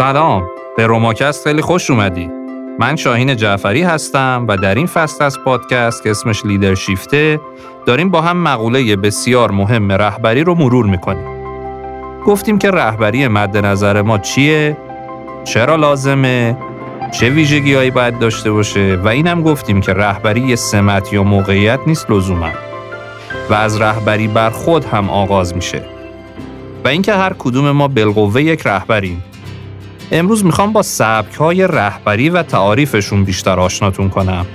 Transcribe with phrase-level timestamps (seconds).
[0.00, 0.50] سلام.
[0.76, 2.30] به روماکست خیلی خوش اومدی.
[2.78, 7.40] من شاهین جعفری هستم و در این فصل از پادکست که اسمش لیدرشیفته
[7.86, 11.26] داریم با هم مقوله بسیار مهم رهبری رو مرور می‌کنیم.
[12.26, 14.76] گفتیم که رهبری مد نظر ما چیه؟
[15.44, 16.56] چرا لازمه؟
[17.10, 22.50] چه ویژگیهایی باید داشته باشه؟ و اینم گفتیم که رهبری سمت یا موقعیت نیست لزوما.
[23.50, 25.82] و از رهبری بر خود هم آغاز میشه.
[26.84, 29.24] و اینکه هر کدوم ما بالقوه یک رهبریم.
[30.12, 34.46] امروز می‌خوام با سبک های رهبری و تعاریفشون بیشتر آشناتون کنم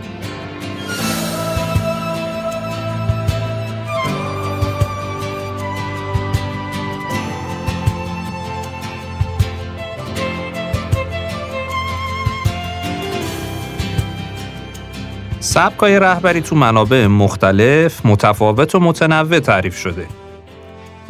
[15.40, 20.08] سبکای رهبری تو منابع مختلف، متفاوت و متنوع تعریف شده.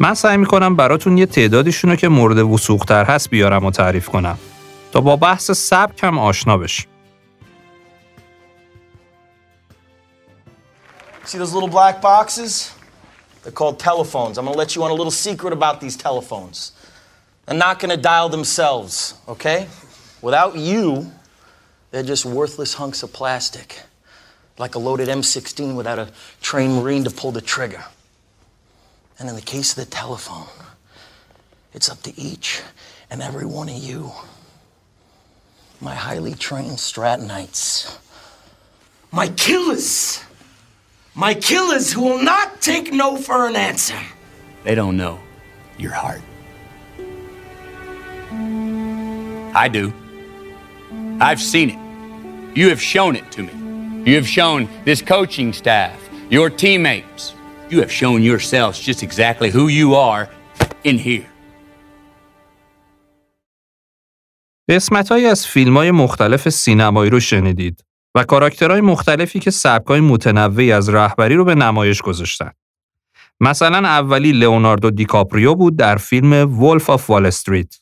[0.00, 4.38] من سعی می‌کنم براتون یه تعدادیشونو که مورد وسوقتر هست بیارم و تعریف کنم
[4.92, 6.86] تا با بحث سبک هم آشنا بشیم.
[11.24, 12.70] See those little black boxes?
[13.42, 14.38] They're called telephones.
[14.38, 16.72] I'm going to let you on a little secret about these telephones.
[17.44, 19.66] They're not going to dial themselves, okay?
[20.22, 20.84] Without you,
[21.90, 23.68] they're just worthless hunks of plastic.
[24.58, 26.06] Like a loaded M16 without a
[26.48, 27.84] trained Marine to pull the trigger.
[29.18, 30.48] And in the case of the telephone,
[31.72, 32.62] it's up to each
[33.10, 34.12] and every one of you,
[35.80, 37.98] my highly trained Stratonites,
[39.12, 40.22] my killers,
[41.14, 43.98] my killers who will not take no for an answer.
[44.64, 45.18] They don't know
[45.78, 46.20] your heart.
[49.54, 49.92] I do.
[51.20, 52.56] I've seen it.
[52.56, 54.10] You have shown it to me.
[54.10, 57.35] You have shown this coaching staff, your teammates.
[57.68, 60.28] You have shown yourselves just exactly who you are
[60.84, 61.26] in here.
[64.68, 67.84] قسمت از فیلم های مختلف سینمایی رو شنیدید
[68.14, 72.50] و کاراکترهای مختلفی که سبکای متنوعی از رهبری رو به نمایش گذاشتن.
[73.40, 77.74] مثلا اولی لئوناردو دیکاپریو بود در فیلم Wolf of Wall Street.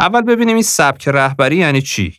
[0.00, 2.18] اول ببینیم این سبک رهبری یعنی چی؟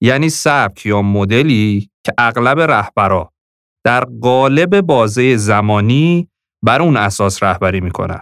[0.00, 3.32] یعنی سبک یا مدلی که اغلب رهبرا
[3.88, 6.28] در قالب بازه زمانی
[6.64, 8.20] بر اون اساس رهبری می‌کنن.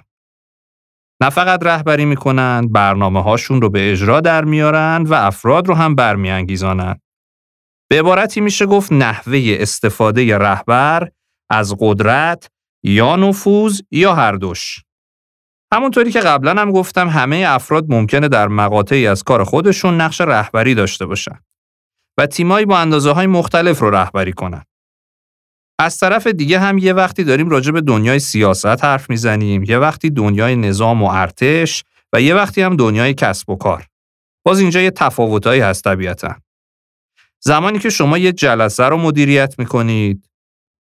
[1.23, 5.95] نه فقط رهبری می‌کنن، برنامه هاشون رو به اجرا در میارن و افراد رو هم
[5.95, 7.01] برمیانگیزانن.
[7.91, 11.09] به عبارتی میشه گفت نحوه استفاده رهبر
[11.51, 12.51] از قدرت
[12.85, 14.85] یا نفوذ یا هر دوش.
[15.75, 20.75] همونطوری که قبلا هم گفتم همه افراد ممکنه در مقاطعی از کار خودشون نقش رهبری
[20.75, 21.39] داشته باشن
[22.19, 24.63] و تیمایی با اندازه های مختلف رو رهبری کنن.
[25.79, 30.11] از طرف دیگه هم یه وقتی داریم راجع به دنیای سیاست حرف می‌زنیم، یه وقتی
[30.11, 33.87] دنیای نظام و ارتش و یه وقتی هم دنیای کسب و کار.
[34.45, 36.37] باز اینجا یه تفاوتایی هست طبیعتا.
[37.41, 40.31] زمانی که شما یه جلسه رو مدیریت می‌کنید،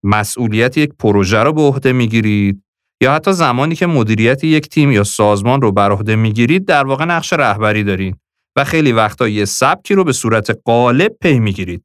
[0.04, 2.64] مسئولیت یک پروژه رو به عهده می‌گیرید
[3.02, 7.06] یا حتی زمانی که مدیریت یک تیم یا سازمان رو بر عهده می‌گیرید در واقع
[7.06, 8.18] نقش رهبری دارید
[8.56, 11.84] و خیلی وقتا یه سبکی رو به صورت غالب پی می‌گیرید.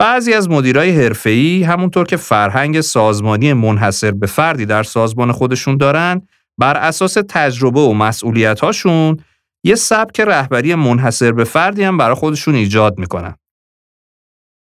[0.00, 6.28] بعضی از مدیرای حرفه‌ای همونطور که فرهنگ سازمانی منحصر به فردی در سازمان خودشون دارن
[6.58, 9.16] بر اساس تجربه و مسئولیت‌هاشون
[9.64, 13.34] یه سبک رهبری منحصر به فردی هم برای خودشون ایجاد می‌کنن.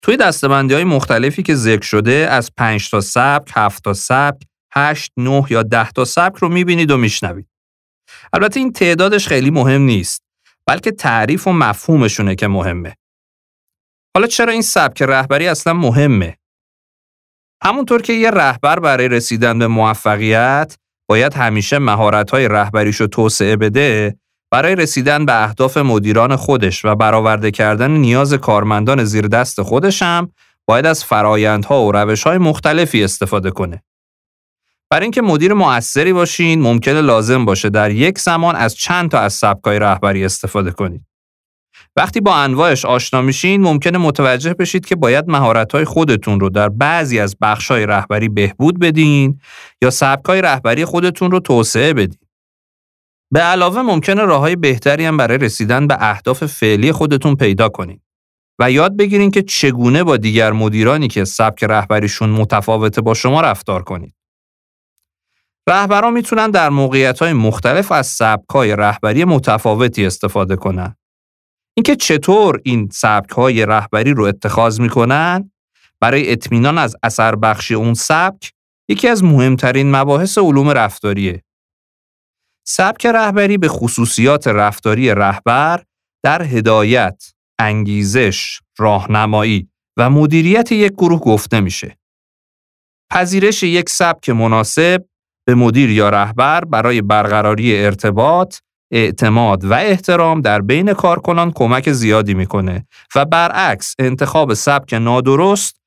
[0.01, 4.41] توی دستبندی های مختلفی که ذکر شده از 5 تا سبک، 7 تا سبک،
[4.75, 7.47] 8، 9 یا 10 تا سبک رو می‌بینید و میشنوید.
[8.33, 10.23] البته این تعدادش خیلی مهم نیست
[10.67, 12.95] بلکه تعریف و مفهومشونه که مهمه.
[14.15, 16.37] حالا چرا این سبک رهبری اصلا مهمه؟
[17.63, 20.77] همونطور که یه رهبر برای رسیدن به موفقیت
[21.09, 24.17] باید همیشه مهارت‌های رهبریشو توسعه بده
[24.51, 30.31] برای رسیدن به اهداف مدیران خودش و برآورده کردن نیاز کارمندان زیر دست خودش هم
[30.65, 33.83] باید از فرایندها و روش‌های مختلفی استفاده کنه.
[34.89, 39.33] برای اینکه مدیر مؤثری باشین ممکنه لازم باشه در یک زمان از چند تا از
[39.33, 41.05] سبکای رهبری استفاده کنید.
[41.97, 47.19] وقتی با انواعش آشنا میشین ممکنه متوجه بشید که باید مهارت‌های خودتون رو در بعضی
[47.19, 49.39] از بخش‌های رهبری بهبود بدین
[49.81, 52.19] یا سبکای رهبری خودتون رو توسعه بدین.
[53.31, 58.01] به علاوه ممکنه راههای بهتری هم برای رسیدن به اهداف فعلی خودتون پیدا کنید
[58.59, 63.83] و یاد بگیرین که چگونه با دیگر مدیرانی که سبک رهبریشون متفاوته با شما رفتار
[63.83, 64.15] کنید.
[65.69, 70.95] رهبران می‌تونن در موقعیت‌های مختلف از سبک‌های رهبری متفاوتی استفاده کنن.
[71.77, 75.51] اینکه چطور این سبک‌های رهبری رو اتخاذ می‌کنن
[75.99, 78.51] برای اطمینان از اثر بخشی اون سبک
[78.89, 81.43] یکی از مهمترین مباحث علوم رفتاریه
[82.67, 85.83] سبک رهبری به خصوصیات رفتاری رهبر
[86.23, 91.97] در هدایت، انگیزش، راهنمایی و مدیریت یک گروه گفته میشه.
[93.11, 95.05] پذیرش یک سبک مناسب
[95.47, 98.57] به مدیر یا رهبر برای برقراری ارتباط،
[98.91, 105.81] اعتماد و احترام در بین کارکنان کمک زیادی می‌کنه و برعکس انتخاب سبک نادرست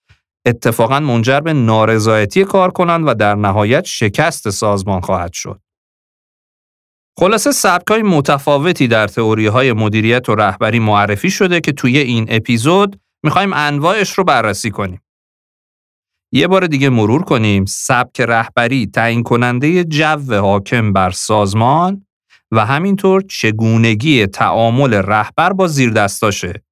[0.46, 5.60] اتفاقا منجر به نارضایتی کارکنان و در نهایت شکست سازمان خواهد شد.
[7.18, 12.26] خلاصه سبک های متفاوتی در تئوری های مدیریت و رهبری معرفی شده که توی این
[12.28, 15.02] اپیزود می‌خوایم انواعش رو بررسی کنیم.
[16.32, 22.06] یه بار دیگه مرور کنیم سبک رهبری تعیین کننده جو حاکم بر سازمان
[22.52, 26.62] و همینطور چگونگی تعامل رهبر با زیردستاشه.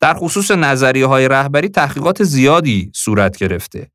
[0.00, 3.90] در خصوص نظریه های رهبری تحقیقات زیادی صورت گرفته.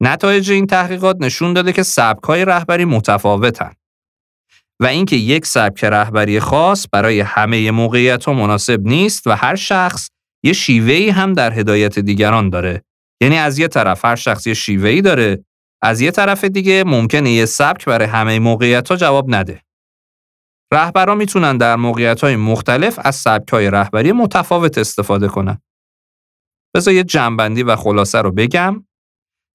[0.00, 3.72] نتایج این تحقیقات نشون داده که سبک های رهبری متفاوتن
[4.80, 10.08] و اینکه یک سبک رهبری خاص برای همه موقعیت ها مناسب نیست و هر شخص
[10.42, 12.82] یه شیوهی هم در هدایت دیگران داره.
[13.22, 15.44] یعنی از یه طرف هر شخص یه شیوهی داره
[15.82, 19.62] از یه طرف دیگه ممکنه یه سبک برای همه موقعیت ها جواب نده.
[20.72, 25.58] رهبران می‌تونن در موقعیت های مختلف از سبک های رهبری متفاوت استفاده کنن.
[26.74, 28.84] بذار یه جنبندی و خلاصه رو بگم.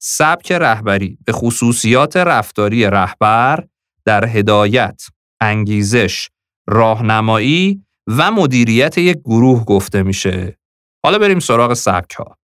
[0.01, 3.67] سبک رهبری به خصوصیات رفتاری رهبر
[4.05, 5.01] در هدایت،
[5.41, 6.29] انگیزش،
[6.67, 10.59] راهنمایی و مدیریت یک گروه گفته میشه.
[11.05, 12.37] حالا بریم سراغ سبک ها.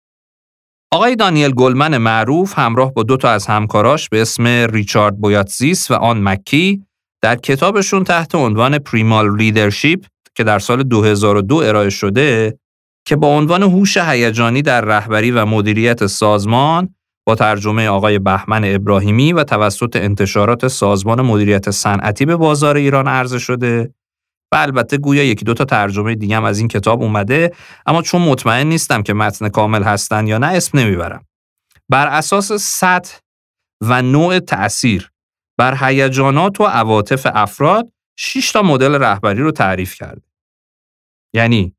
[0.92, 5.94] آقای دانیل گلمن معروف همراه با دو تا از همکاراش به اسم ریچارد بویاتزیس و
[5.94, 6.86] آن مکی
[7.22, 10.00] در کتابشون تحت عنوان Primal Leadership
[10.36, 12.60] که در سال 2002 ارائه شده
[13.06, 16.96] که با عنوان هوش هیجانی در رهبری و مدیریت سازمان
[17.28, 23.40] با ترجمه آقای بهمن ابراهیمی و توسط انتشارات سازمان مدیریت صنعتی به بازار ایران عرضه
[23.40, 23.94] شده.
[24.52, 27.52] و البته گویا یکی دو تا ترجمه دیگه هم از این کتاب اومده
[27.86, 31.26] اما چون مطمئن نیستم که متن کامل هستن یا نه اسم نمی‌برم.
[31.90, 33.18] بر اساس سطح
[33.82, 35.12] و نوع تأثیر
[35.60, 40.28] بر هیجانات و عواطف افراد 6 تا مدل رهبری رو تعریف کرده.
[41.34, 41.76] یعنی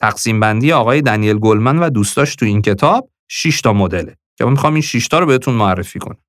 [0.00, 4.50] تقسیم بندی آقای دنیل گلمن و دوستاش تو این کتاب 6 تا مدله که من
[4.50, 6.22] می‌خوام این 6 تا رو بهتون معرفی کنم.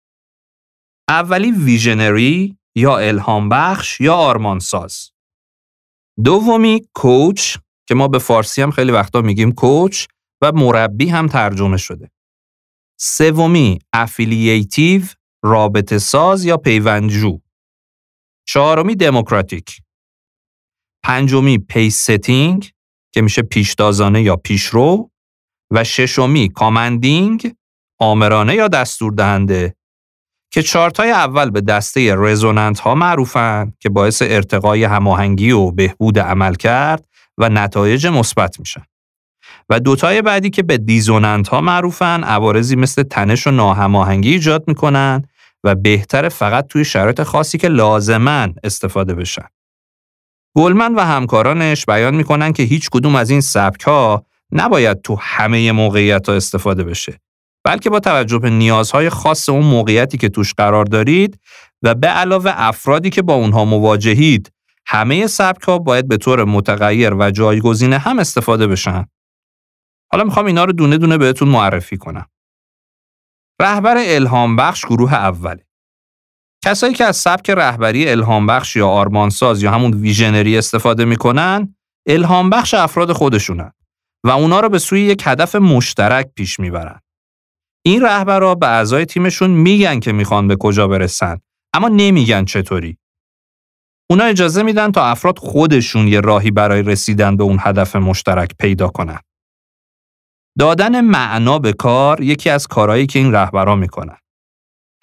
[1.09, 5.11] اولی visionary یا الهام بخش یا آرمانساز.
[6.23, 7.57] دومی coach
[7.87, 10.07] که ما به فارسی هم خیلی وقتا میگیم coach
[10.41, 12.11] و مربی هم ترجمه شده.
[12.99, 15.01] سومی affiliative
[15.45, 17.39] رابطه ساز یا پیوندجو؟
[18.47, 19.81] چهارمی دموکراتیک.
[21.03, 22.71] پنجمی pacesetting
[23.13, 25.09] که میشه پیشتازانه یا پیشرو.
[25.71, 27.55] و ششمی commanding
[27.99, 29.75] آمرانه یا دستور دهنده
[30.51, 36.55] که چارتای اول به دسته رزونانت ها معروفن که باعث ارتقای هماهنگی و بهبود عمل
[36.55, 37.07] کرد
[37.37, 38.85] و نتایج مثبت میشن.
[39.69, 45.27] و دوتای بعدی که به دیزوننت ها معروفن عوارضی مثل تنش و ناهماهنگی ایجاد می‌کنن
[45.65, 49.45] و بهتر فقط توی شرایط خاصی که لازمن استفاده بشن.
[50.55, 55.71] گلمن و همکارانش بیان می‌کنن که هیچ کدوم از این سبک ها نباید تو همه
[55.71, 57.19] موقعیت ها استفاده بشه
[57.63, 61.39] بلکه با توجه به نیازهای خاص اون موقعیتی که توش قرار دارید
[61.83, 64.51] و به علاوه افرادی که با اونها مواجهید
[64.87, 69.05] همه سبک ها باید به طور متغیر و جایگزینه هم استفاده بشن.
[70.11, 72.25] حالا می‌خوام اینا رو دونه دونه بهتون معرفی کنم.
[73.61, 75.65] رهبر الهام بخش گروه اوله.
[76.65, 81.75] کسایی که از سبک رهبری الهام بخش یا آرمانساز یا همون ویژنری استفاده می‌کنن،
[82.07, 83.71] الهام بخش افراد خودشونن
[84.25, 86.99] و اونا رو به سوی یک هدف مشترک پیش می‌برن.
[87.85, 91.39] این رهبرا به اعضای تیمشون میگن که می‌خوان به کجا برسن،
[91.73, 92.97] اما نمیگن چطوری.
[94.09, 98.87] اونا اجازه میدن تا افراد خودشون یه راهی برای رسیدن به اون هدف مشترک پیدا
[98.87, 99.19] کنن.
[100.59, 104.17] دادن معنا به کار یکی از کارهایی که این رهبرا می‌کنن.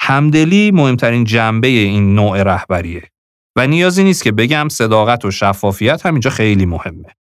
[0.01, 3.03] همدلی مهمترین جنبه این نوع رهبریه
[3.57, 7.15] و نیازی نیست که بگم صداقت و شفافیت هم اینجا خیلی مهمه.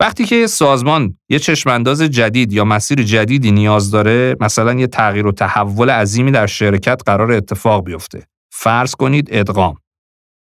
[0.00, 5.32] وقتی که سازمان یه چشمانداز جدید یا مسیر جدیدی نیاز داره مثلا یه تغییر و
[5.32, 9.76] تحول عظیمی در شرکت قرار اتفاق بیفته فرض کنید ادغام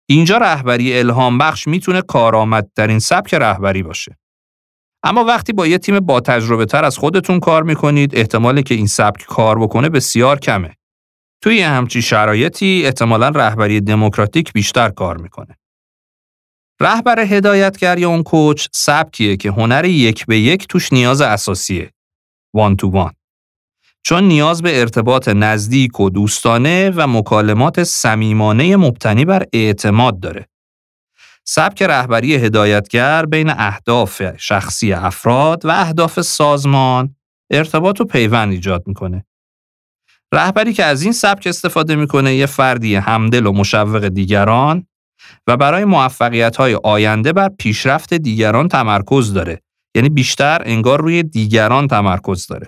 [0.09, 4.17] اینجا رهبری الهام بخش می‌تونه کارآمدترین سبک رهبری باشه
[5.03, 8.87] اما وقتی با یه تیم با تجربه تر از خودتون کار می‌کنید احتمالی که این
[8.87, 10.75] سبک کار بکنه بسیار کمه.
[11.41, 15.57] توی همچی شرایطی احتمالا رهبری دموکراتیک بیشتر کار می‌کنه.
[16.81, 21.91] رهبر هدایتگر یا اون کوچ سبکیه که هنر یک به یک توش نیاز اساسیه.
[22.53, 23.13] وان تو وان.
[24.03, 30.47] چون نیاز به ارتباط نزدیک و دوستانه و مکالمات صمیمانه مبتنی بر اعتماد داره.
[31.47, 37.15] سبک رهبری هدایتگر بین اهداف شخصی افراد و اهداف سازمان
[37.51, 39.25] ارتباط و پیوند ایجاد می‌کنه.
[40.33, 44.87] رهبری که از این سبک استفاده می‌کنه یه فردی همدل و مشوق دیگران
[45.47, 49.61] و برای موفقیت های آینده بر پیشرفت دیگران تمرکز داره.
[49.95, 52.67] یعنی بیشتر انگار روی دیگران تمرکز داره.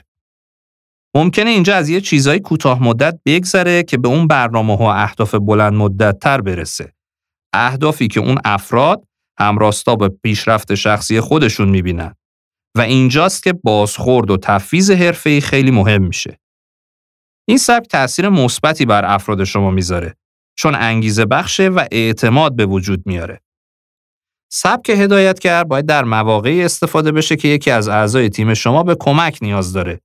[1.16, 5.74] ممکنه اینجا از یه چیزای کوتاه مدت بگذره که به اون برنامه ها اهداف بلند
[5.74, 6.95] مدت تر برسه.
[7.56, 9.08] اهدافی که اون افراد
[9.40, 12.16] همراستا به پیشرفت شخصی خودشون می‌بینن
[12.78, 16.40] و اینجاست که بازخورد و تفویض حرفه‌ای خیلی مهم میشه
[17.48, 20.16] این سبک تاثیر مثبتی بر افراد شما می‌ذاره
[20.58, 23.42] چون انگیزه بخشه و اعتماد به وجود میاره.
[24.52, 29.40] سبک هدایتگر باید در مواقعی استفاده بشه که یکی از اعضای تیم شما به کمک
[29.42, 30.02] نیاز داره.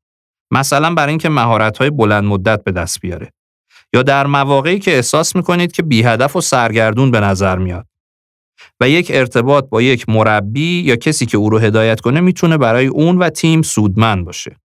[0.51, 3.33] مثلا برای اینکه مهارت‌های بلند مدت به دست بیاره.
[3.95, 7.87] یا در مواقعی که احساس می‌کنید که بی هدف و سرگردون به نظر میاد.
[8.81, 12.87] و یک ارتباط با یک مربی یا کسی که او رو هدایت کنه می‌تونه برای
[12.87, 14.57] اون و تیم سودمند باشه.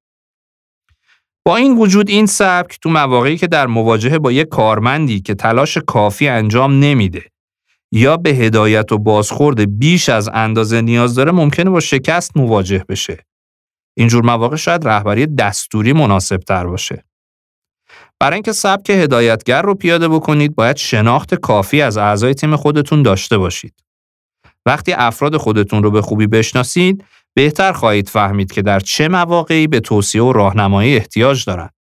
[1.45, 5.77] با این وجود این سبک تو مواقعی که در مواجهه با یک کارمندی که تلاش
[5.77, 7.23] کافی انجام نمیده
[7.91, 13.25] یا به هدایت و بازخورد بیش از اندازه نیاز داره ممکنه با شکست مواجه بشه.
[13.97, 17.03] اینجور مواقع شاید رهبری دستوری مناسب تر باشه.
[18.25, 23.37] برای اینکه سبک هدایتگر رو پیاده بکنید باید شناخت کافی از اعضای تیم خودتون داشته
[23.37, 23.73] باشید.
[24.65, 29.79] وقتی افراد خودتون رو به خوبی بشناسید بهتر خواهید فهمید که در چه مواقعی به
[29.79, 31.73] توصیه و راهنمایی احتیاج دارند.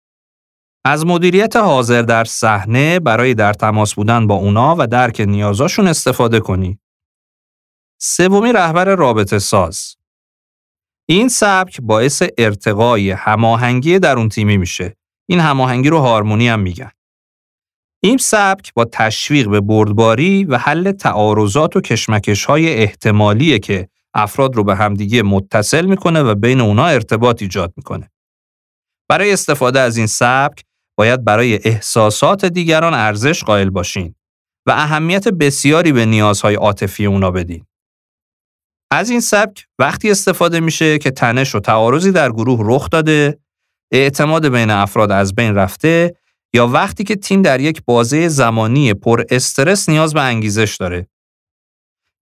[0.85, 6.41] از مدیریت حاضر در صحنه برای در تماس بودن با اونا و درک نیازاشون استفاده
[6.41, 6.81] کنید.
[8.01, 9.97] سومی رهبر رابطه ساز.
[11.09, 14.97] این سبک باعث ارتقای هماهنگی در اون تیمی میشه.
[15.33, 16.91] این هماهنگی رو هارمونی هم میگن.
[18.05, 24.57] این سبک با تشویق به بردباری و حل تعارضات و کشمکش های احتمالیه که افراد
[24.57, 28.11] رو به همدیگه متصل می‌کنه و بین اونا ارتباط ایجاد می‌کنه.
[29.09, 30.65] برای استفاده از این سبک
[30.99, 34.15] باید برای احساسات دیگران ارزش قائل باشین
[34.67, 37.67] و اهمیت بسیاری به نیازهای عاطفی اونا بدین.
[38.91, 43.42] از این سبک وقتی استفاده میشه که تنش و تعارضی در گروه رخ داده،
[43.93, 46.17] اعتماد بین افراد از بین رفته
[46.55, 51.07] یا وقتی که تیم در یک بازه زمانی پر استرس نیاز به انگیزش داره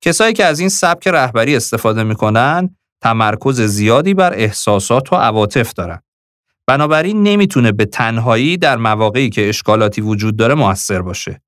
[0.00, 6.02] کسایی که از این سبک رهبری استفاده می‌کنن تمرکز زیادی بر احساسات و عواطف دارن.
[6.66, 11.42] بنابراین نمی‌تونه به تنهایی در مواقعی که اشکالاتی وجود داره موثر باشه.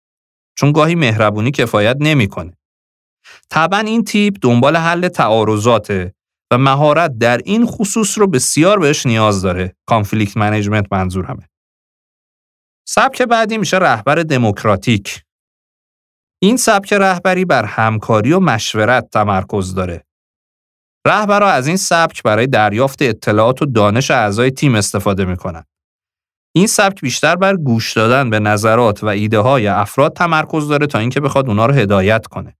[0.54, 2.56] چون گاهی مهربونی کفایت نمی‌کنه.
[3.50, 6.14] طبعا این تیپ دنبال حل تعارضاته
[6.52, 9.76] و مهارت در این خصوص رو بسیار بهش نیاز داره.
[9.86, 11.48] conflict management منظورمه.
[12.88, 15.22] سبک بعدی میشه رهبر دموکراتیک
[16.42, 20.04] این سبک رهبری بر همکاری و مشورت تمرکز داره.
[21.06, 25.64] رهبرها از این سبک برای دریافت اطلاعات و دانش اعضای تیم استفاده می‌کنن.
[26.56, 30.98] این سبک بیشتر بر گوش دادن به نظرات و ایده های افراد تمرکز داره تا
[30.98, 32.56] اینکه بخواد اونا رو هدایت کنه.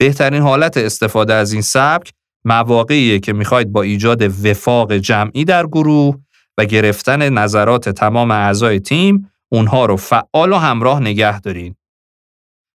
[0.00, 2.12] بهترین حالت استفاده از این سبک
[2.44, 6.16] مواقعیه که می‌خواید با ایجاد وفاق جمعی در گروه
[6.58, 11.74] و گرفتن نظرات تمام اعضای تیم اونها رو فعال و همراه نگه دارین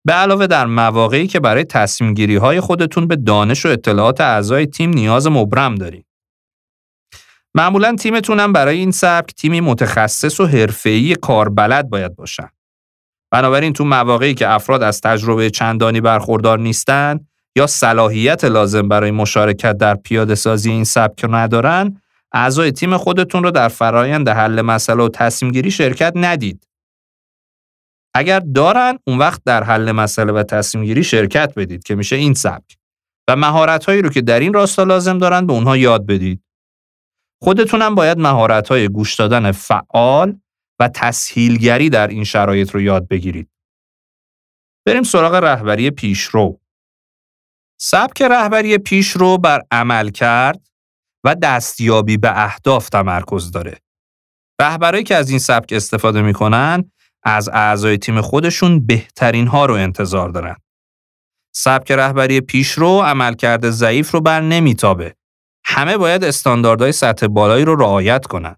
[0.05, 4.65] به علاوه در مواقعی که برای تصمیم گیری های خودتون به دانش و اطلاعات اعضای
[4.65, 6.05] تیم نیاز مبرم دارید.
[7.55, 12.49] معمولا تیمتون هم برای این سبک تیمی متخصص و حرفه‌ای کاربلد باید باشن.
[13.31, 17.19] بنابراین تو مواقعی که افراد از تجربه چندانی برخوردار نیستن
[17.55, 22.01] یا صلاحیت لازم برای مشارکت در پیاده سازی این سبک ندارن،
[22.31, 26.67] اعضای تیم خودتون رو در فرایند حل مسئله و تصمیم گیری شرکت ندید.
[28.13, 32.33] اگر دارن اون وقت در حل مسئله و تصمیم گیری شرکت بدید که میشه این
[32.33, 32.77] سبک
[33.27, 36.43] و مهارت هایی رو که در این راستا لازم دارن به اونها یاد بدید.
[37.43, 40.39] خودتونم باید مهارت های گوش دادن فعال
[40.79, 43.49] و تسهیلگری در این شرایط رو یاد بگیرید.
[44.85, 46.59] بریم سراغ رهبری پیشرو.
[47.81, 50.69] سبک رهبری پیشرو بر عمل کرد
[51.23, 53.77] و دستیابی به اهداف تمرکز داره.
[54.61, 56.91] رهبرایی که از این سبک استفاده می‌کنن
[57.23, 60.55] از اعضای تیم خودشون بهترین ها رو انتظار دارن.
[61.55, 65.15] سبک رهبری پیشرو عملکرد ضعیف رو بر نمیتابه.
[65.65, 68.55] همه باید استانداردهای سطح بالایی رو رعایت کنن.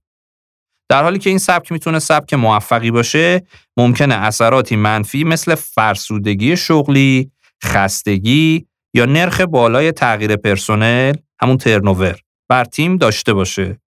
[0.90, 3.42] در حالی که این سبک می‌تونه سبک موفقی باشه،
[3.78, 7.32] ممکنه اثراتی منفی مثل فرسودگی شغلی،
[7.63, 12.20] خستگی یا نرخ بالای تغییر پرسنل، همون ترنوور،
[12.50, 13.82] بر تیم داشته باشه.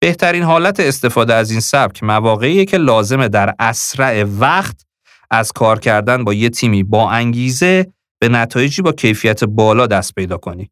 [0.00, 4.86] بهترین حالت استفاده از این سبک مواقعیه که لازمه در اسرع وقت
[5.30, 10.36] از کار کردن با یه تیمی با انگیزه به نتایجی با کیفیت بالا دست پیدا
[10.36, 10.70] کنی.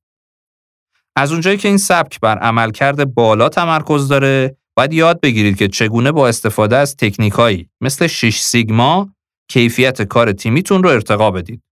[1.16, 6.12] از اونجایی که این سبک بر عملکرد بالا تمرکز داره، باید یاد بگیرید که چگونه
[6.12, 9.14] با استفاده از تکنیکایی مثل 6 سیگما
[9.50, 11.62] کیفیت کار تیمیتون رو ارتقا بدید.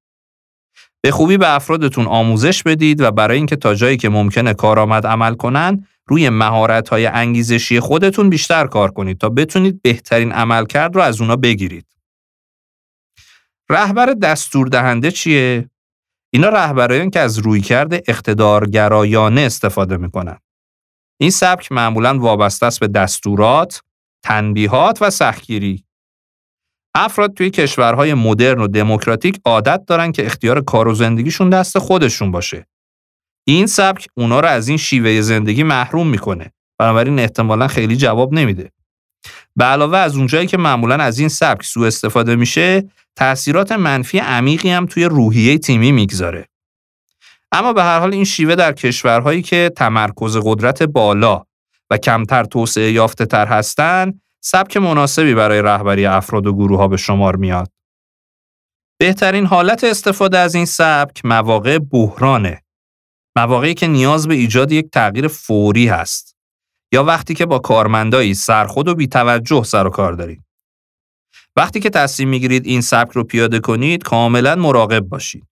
[1.05, 5.35] به خوبی به افرادتون آموزش بدید و برای اینکه تا جایی که ممکنه کارآمد عمل
[5.35, 11.37] کنن روی مهارت‌های انگیزشی خودتون بیشتر کار کنید تا بتونید بهترین عملکرد رو از اونا
[11.37, 11.87] بگیرید.
[13.71, 15.71] رهبر دستور دهنده چیه؟
[16.33, 20.39] اینا رهبرایان که از رویکرد اقتدارگرایانه استفاده می‌کنن.
[21.21, 23.81] این سبک معمولا وابسته است به دستورات،
[24.23, 25.85] تنبیهات و سختگیری.
[26.95, 32.31] افراد توی کشورهای مدرن و دموکراتیک عادت دارن که اختیار کار و زندگیشون دست خودشون
[32.31, 32.67] باشه.
[33.47, 36.53] این سبک اونا رو از این شیوه زندگی محروم می‌کنه.
[36.79, 38.71] بنابراین احتمالا خیلی جواب نمیده.
[39.57, 44.71] به علاوه از اونجایی که معمولا از این سبک سوء استفاده میشه، تأثیرات منفی عمیقی
[44.71, 46.49] هم توی روحیه تیمی می‌گذاره.
[47.53, 51.45] اما به هر حال این شیوه در کشورهایی که تمرکز قدرت بالا
[51.91, 56.97] و کمتر توسعه یافته تر هستند سبک مناسبی برای رهبری افراد و گروه ها به
[56.97, 57.71] شمار میاد.
[59.01, 62.63] بهترین حالت استفاده از این سبک مواقع بحرانه.
[63.37, 66.37] مواقعی که نیاز به ایجاد یک تغییر فوری هست.
[66.93, 70.45] یا وقتی که با کارمندایی سرخود و بیتوجه سر و کار دارید.
[71.57, 75.47] وقتی که تصمیم می‌گیرید این سبک رو پیاده کنید کاملا مراقب باشید.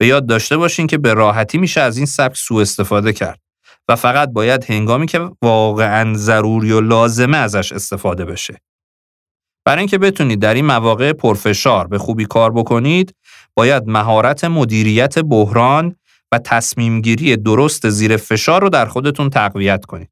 [0.00, 3.41] به یاد داشته باشین که به راحتی میشه از این سبک سوء استفاده کرد
[3.88, 8.56] و فقط باید هنگامی که واقعا ضروری و لازمه ازش استفاده بشه.
[9.64, 13.14] برای اینکه بتونید در این مواقع پرفشار به خوبی کار بکنید،
[13.54, 15.96] باید مهارت مدیریت بحران
[16.32, 20.10] و تصمیم گیری درست زیر فشار رو در خودتون تقویت کنید.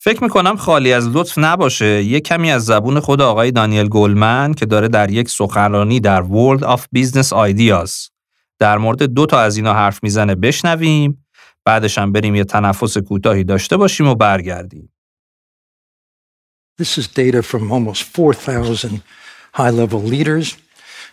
[0.00, 4.66] فکر می‌کنم خالی از لطف نباشه یه کمی از زبون خود آقای دانیل گلمن که
[4.66, 8.08] داره در یک سخنرانی در World of Business Ideas
[8.58, 11.26] در مورد دو تا از اینا حرف می‌زنه بشنویم
[11.67, 14.89] بعدش هم بریم یه تنفس کوتاهی داشته باشیم و برگردیم.
[16.81, 19.03] This is data from almost 4,000
[19.53, 20.57] high-level leaders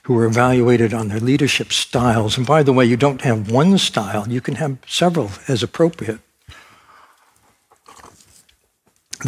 [0.04, 2.38] who were evaluated on their leadership styles.
[2.38, 6.20] And by the way, you don't have one style, you can have several as appropriate.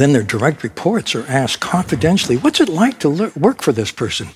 [0.01, 4.29] Then their direct reports are asked confidentially, what's it like to work for this person?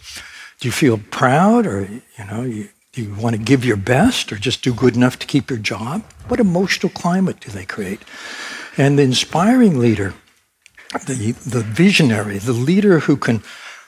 [0.59, 4.34] Do you feel proud or, you know, you, do you want to give your best
[4.34, 6.04] or just do good enough to keep your job?
[6.28, 8.02] What emotional climate do they create?
[8.78, 10.14] And the inspiring leader,
[11.08, 13.44] the, the visionary, the leader who can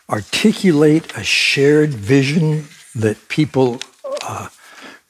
[0.10, 3.82] articulate a shared vision that people
[4.22, 4.48] uh,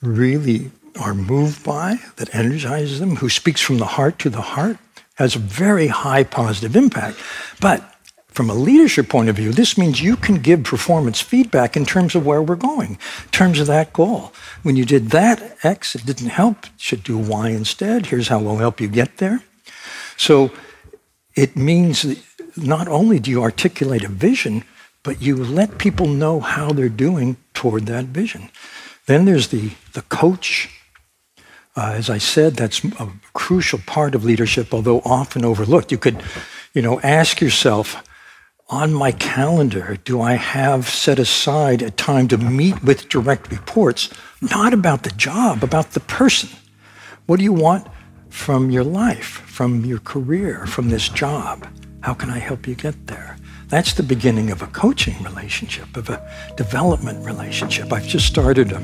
[0.02, 4.78] really are moved by, that energizes them, who speaks from the heart to the heart,
[5.16, 7.18] has a very high positive impact.
[7.60, 7.93] But
[8.34, 12.16] from a leadership point of view, this means you can give performance feedback in terms
[12.16, 12.92] of where we're going,
[13.24, 14.34] in terms of that goal.
[14.64, 18.08] When you did that, X, it didn't help, should do Y instead.
[18.08, 19.42] Here's how we'll help you get there.
[20.18, 20.52] So
[21.36, 22.06] it means
[22.56, 24.64] not only do you articulate a vision,
[25.04, 28.50] but you let people know how they're doing toward that vision.
[29.06, 30.70] Then there's the, the coach.
[31.76, 35.92] Uh, as I said, that's a crucial part of leadership, although often overlooked.
[35.92, 36.24] You could,
[36.74, 38.02] you know, ask yourself,
[38.74, 44.10] on my calendar do I have set aside a time to meet with direct reports,
[44.42, 46.50] not about the job, about the person?
[47.28, 47.88] What do you want
[48.30, 51.68] from your life, from your career, from this job?
[52.02, 53.38] How can I help you get there?
[53.68, 57.94] That's the beginning of a coaching relationship, of a development relationship.
[57.94, 58.80] I've just started a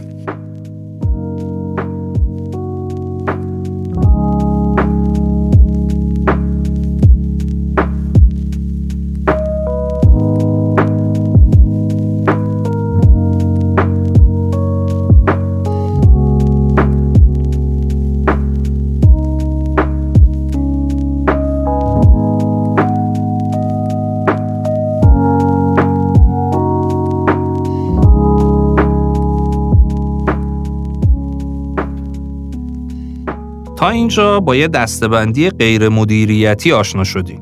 [34.09, 37.41] اینجا با یه دستبندی غیر مدیریتی آشنا شدیم.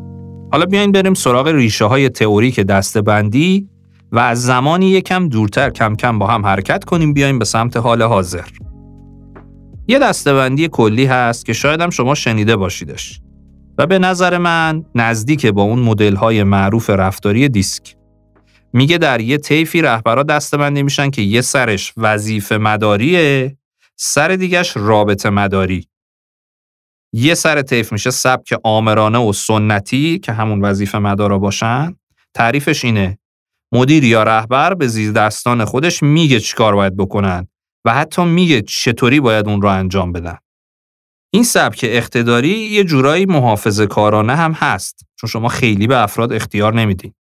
[0.51, 3.67] حالا بیاین بریم سراغ ریشه های تئوریک دستبندی
[4.11, 8.01] و از زمانی یکم دورتر کم کم با هم حرکت کنیم بیایم به سمت حال
[8.01, 8.47] حاضر.
[9.87, 13.21] یه دستبندی کلی هست که شاید هم شما شنیده باشیدش
[13.77, 17.95] و به نظر من نزدیک با اون مدل های معروف رفتاری دیسک.
[18.73, 23.57] میگه در یه طیفی رهبرا دستبندی میشن که یه سرش وظیفه مداریه،
[23.95, 25.87] سر دیگش رابطه مداری.
[27.13, 31.95] یه سر طیف میشه سبک آمرانه و سنتی که همون وظیفه مدارا باشن
[32.33, 33.17] تعریفش اینه
[33.73, 37.47] مدیر یا رهبر به زیر دستان خودش میگه چیکار باید بکنن
[37.85, 40.37] و حتی میگه چطوری باید اون رو انجام بدن.
[41.33, 46.73] این سبک اقتداری یه جورایی محافظه کارانه هم هست چون شما خیلی به افراد اختیار
[46.73, 47.13] نمیدین.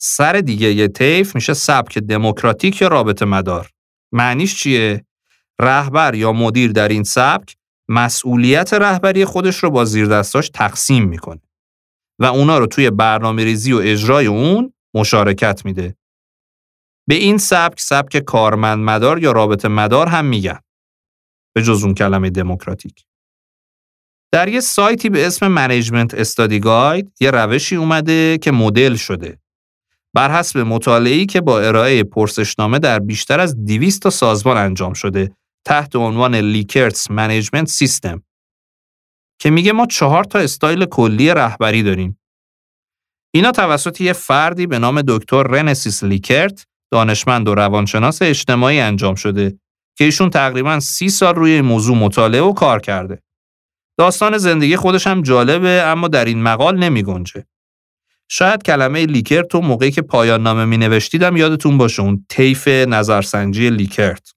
[0.00, 3.70] سر دیگه یه طیف میشه سبک دموکراتیک یا رابطه مدار.
[4.12, 5.04] معنیش چیه؟
[5.60, 7.56] رهبر یا مدیر در این سبک
[7.90, 11.40] مسئولیت رهبری خودش رو با زیردستاش تقسیم می‌کنه
[12.18, 15.96] و اونا رو توی برنامه ریزی و اجرای اون مشارکت میده.
[17.08, 20.58] به این سبک سبک کارمند مدار یا رابطه مدار هم میگن.
[21.54, 23.04] به جز اون کلمه دموکراتیک.
[24.32, 29.38] در یه سایتی به اسم منیجمنت استادی گاید یه روشی اومده که مدل شده.
[30.14, 35.36] بر حسب مطالعه‌ای که با ارائه پرسشنامه در بیشتر از 200 تا سازمان انجام شده
[35.64, 38.22] تحت عنوان Likert's management system
[39.40, 42.20] که میگه ما چهار تا استایل کلی رهبری داریم.
[43.34, 49.58] اینا توسط یه فردی به نام دکتر رنسیس لیکرت دانشمند و روانشناس اجتماعی انجام شده
[49.98, 53.22] که ایشون تقریبا سی سال روی این موضوع مطالعه و کار کرده.
[53.98, 57.46] داستان زندگی خودش هم جالبه اما در این مقال نمی گنجه.
[58.28, 63.70] شاید کلمه لیکرت تو موقعی که پایان نامه می نوشتیدم یادتون باشه اون طیف نظرسنجی
[63.70, 64.32] لیکرت.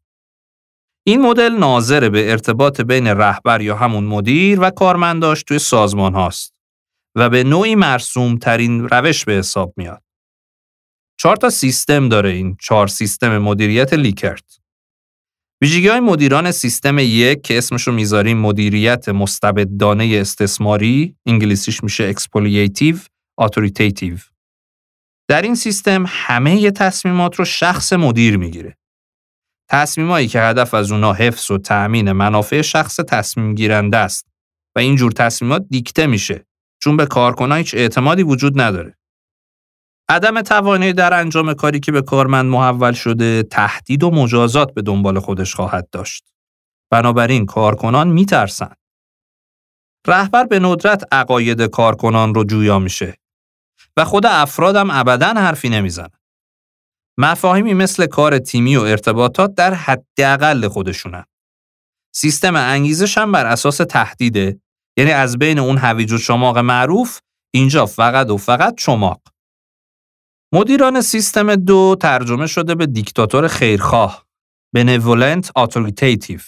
[1.06, 6.54] این مدل ناظر به ارتباط بین رهبر یا همون مدیر و کارمنداش توی سازمان هاست
[7.16, 10.04] و به نوعی مرسوم ترین روش به حساب میاد.
[11.20, 14.60] چهار تا سیستم داره این چهار سیستم مدیریت لیکرت.
[15.62, 22.98] ویژگی های مدیران سیستم یک که اسمشو می‌ذاریم مدیریت مستبدانه استثماری انگلیسیش میشه exploitative
[23.38, 24.18] authoritative
[25.28, 28.78] در این سیستم همه تصمیمات رو شخص مدیر می‌گیره
[29.70, 34.28] تصمیمایی که هدف از اونا حفظ و تأمین منافع شخص تصمیم گیرنده است
[34.76, 36.46] و اینجور تصمیمات دیکته میشه
[36.80, 38.98] چون به کارکنان هیچ اعتمادی وجود نداره
[40.10, 45.20] عدم توانایی در انجام کاری که به کارمند محول شده تهدید و مجازات به دنبال
[45.20, 46.34] خودش خواهد داشت.
[46.92, 48.78] بنابراین کارکنان میترسند.
[50.08, 53.18] رهبر به ندرت عقاید کارکنان رو جویا میشه
[53.98, 56.23] و خود افرادم ابدا حرفی نمی‌زنن.
[57.18, 61.24] مفاهیمی مثل کار تیمی و ارتباطات در حداقل خودشونن.
[62.16, 64.60] سیستم انگیزش هم بر اساس تهدیده
[64.98, 67.20] یعنی از بین اون هویج و شماق معروف
[67.54, 69.22] اینجا فقط و فقط شماق.
[70.54, 74.26] مدیران سیستم دو ترجمه شده به دیکتاتور خیرخواه
[74.78, 76.44] Benevolent Authoritative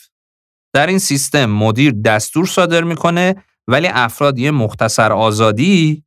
[0.74, 6.04] در این سیستم مدیر دستور صادر می‌کنه ولی افراد یه مختصر آزادی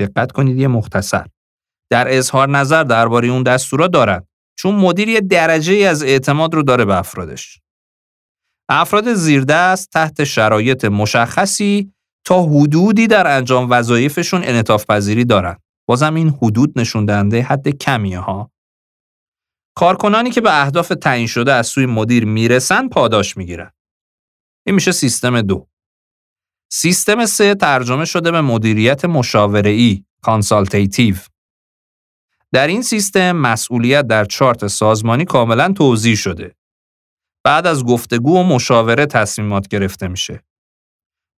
[0.00, 1.26] دقت کنید یه مختصر
[1.90, 4.26] در اظهار نظر درباره اون دستورا دارن
[4.58, 7.60] چون مدیر یه درجه ای از اعتماد رو داره به افرادش
[8.68, 11.92] افراد زیردست تحت شرایط مشخصی
[12.24, 15.56] تا حدودی در انجام وظایفشون انعطاف پذیری دارن
[15.88, 18.50] بازم این حدود نشون دهنده حد کمیه ها.
[19.76, 23.70] کارکنانی که به اهداف تعیین شده از سوی مدیر می‌رسن پاداش می‌گیرن.
[24.66, 25.68] این میشه سیستم دو.
[26.72, 31.16] سیستم سه ترجمه شده به مدیریت مشاوره‌ای consultative.
[32.52, 36.54] در این سیستم مسئولیت در چارت سازمانی کاملا توزیع شده.
[37.44, 40.42] بعد از گفتگو و مشاوره تصمیمات گرفته میشه.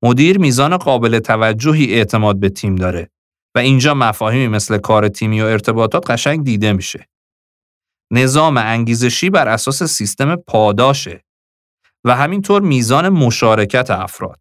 [0.05, 3.11] مدیر میزان قابل توجهی اعتماد به تیم داره
[3.55, 7.09] و اینجا مفاهیمی مثل کار تیمی و ارتباطات قشنگ دیده میشه.
[8.13, 11.25] نظام انگیزشی بر اساس سیستم پاداشه
[12.05, 14.41] و همینطور میزان مشارکت افراد.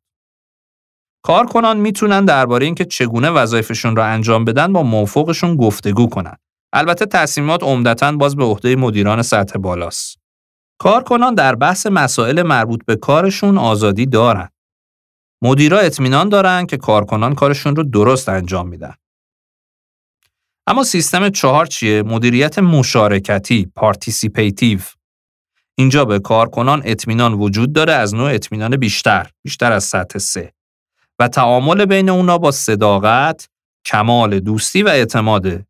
[1.23, 6.37] کارکنان می‌تونن درباره اینکه چگونه وظایفشون را انجام بدن با موفقشون گفتگو کنن.
[6.73, 10.17] البته تصمیمات عمدتا باز به عهده مدیران سطح بالاست.
[10.79, 14.49] کارکنان در بحث مسائل مربوط به کارشون آزادی دارن.
[15.41, 18.93] مدیرا اطمینان دارن که کارکنان کارشون رو درست انجام میدن.
[20.67, 24.79] اما سیستم چهار چیه؟ مدیریت مشارکتی، participative.
[25.75, 30.53] اینجا به کارکنان اطمینان وجود داره از نوع اطمینان بیشتر، بیشتر از سطح سه.
[31.19, 33.49] و تعامل بین اونا با صداقت،
[33.85, 35.65] کمال دوستی و اعتماده.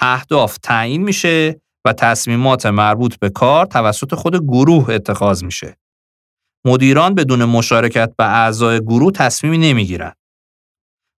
[0.00, 5.78] اهداف تعیین میشه و تصمیمات مربوط به کار توسط خود گروه اتخاذ میشه.
[6.66, 10.12] مدیران بدون مشارکت به اعضای گروه تصمیمی نمی‌گیرن.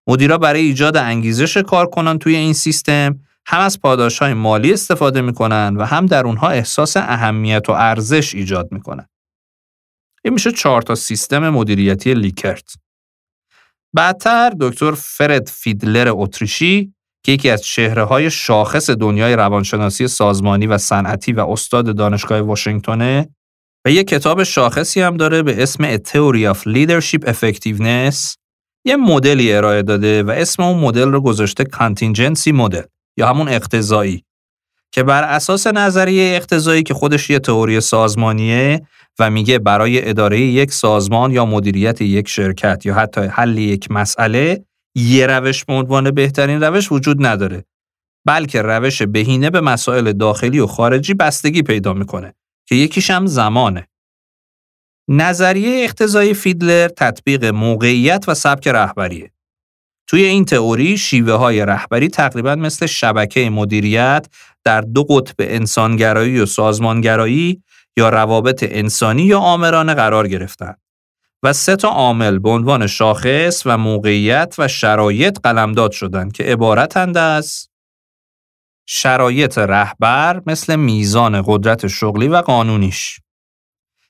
[0.07, 5.75] مدیرا برای ایجاد انگیزش کارکنان توی این سیستم هم از پاداش های مالی استفاده می‌کنن
[5.77, 9.07] و هم در اونها احساس اهمیت و ارزش ایجاد می‌کنن.
[10.23, 12.73] این میشه چهار تا سیستم مدیریتی لیکرت.
[13.93, 20.77] بعدتر دکتر فرد فیدلر اتریشی که یکی از چهره های شاخص دنیای روانشناسی سازمانی و
[20.77, 23.29] صنعتی و استاد دانشگاه واشنگتنه
[23.85, 28.35] و یه کتاب شاخصی هم داره به اسم A Theory of Leadership Effectiveness.
[28.85, 32.81] یه مدلی ارائه داده و اسم اون مدل رو گذاشته Contingency مدل
[33.17, 34.23] یا همون اقتضایی
[34.91, 38.81] که بر اساس نظریه اقتضایی که خودش یه تئوری سازمانیه
[39.19, 44.65] و میگه برای اداره یک سازمان یا مدیریت یک شرکت یا حتی حل یک مسئله
[44.97, 47.65] یه روش به عنوان بهترین روش وجود نداره
[48.25, 52.33] بلکه روش بهینه به مسائل داخلی و خارجی بستگی پیدا می‌کنه
[52.65, 53.87] که یکیش هم زمانه.
[55.09, 59.31] نظریه اقتضای فیدلر تطبیق موقعیت و سبک رهبریه.
[60.07, 64.27] توی این تئوری شیوه های رهبری تقریبا مثل شبکه مدیریت
[64.63, 67.63] در دو قطب انسانگرایی و سازمانگرایی
[67.97, 70.79] یا روابط انسانی یا آمرانه قرار گرفتند
[71.43, 77.17] و سه تا عامل به عنوان شاخص و موقعیت و شرایط قلمداد شدند که عبارتند
[77.17, 77.69] از
[78.89, 83.19] شرایط رهبر مثل میزان قدرت شغلی و قانونیش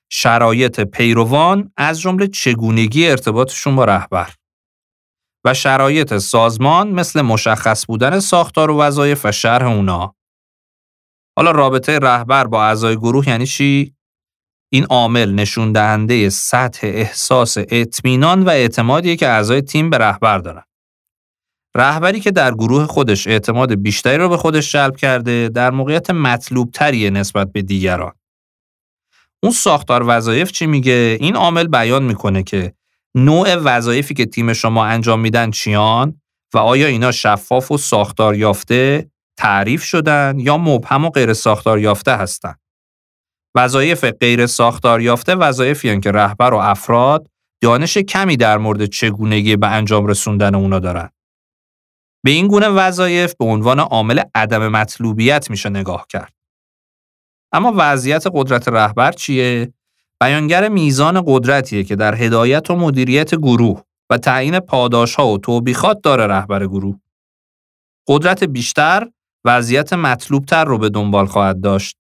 [0.10, 4.34] شرایط پیروان از جمله چگونگی ارتباطشون با رهبر
[5.46, 10.16] و شرایط سازمان مثل مشخص بودن ساختار و وظایف و شرح اونا.
[11.38, 13.97] حالا رابطه رهبر با اعضای گروه یعنی چی؟
[14.70, 20.64] این عامل نشون دهنده سطح احساس اطمینان و اعتمادیه که اعضای تیم به رهبر دارن.
[21.76, 26.72] رهبری که در گروه خودش اعتماد بیشتری رو به خودش جلب کرده در موقعیت مطلوب
[26.72, 28.14] تریه نسبت به دیگران.
[29.44, 32.74] اون ساختار وظایف چی میگه؟ این عامل بیان می‌کنه که
[33.16, 36.22] نوع وظایفی که تیم شما انجام میدن چیان
[36.54, 42.12] و آیا اینا شفاف و ساختار یافته تعریف شدن یا مبهم و غیر ساختار یافته
[42.12, 42.60] هستند.
[43.58, 47.28] وظایف غیر ساختار یافته وظایفی که رهبر و افراد
[47.62, 51.10] دانش کمی در مورد چگونگی به انجام رسوندن اونا دارن.
[52.24, 56.34] به این گونه وظایف به عنوان عامل عدم مطلوبیت میشه نگاه کرد.
[57.52, 59.74] اما وضعیت قدرت رهبر چیه؟
[60.22, 66.02] بیانگر میزان قدرتیه که در هدایت و مدیریت گروه و تعیین پاداش ها و توبیخات
[66.04, 67.00] داره رهبر گروه.
[68.08, 69.08] قدرت بیشتر
[69.46, 71.98] وضعیت مطلوبتر رو به دنبال خواهد داشت.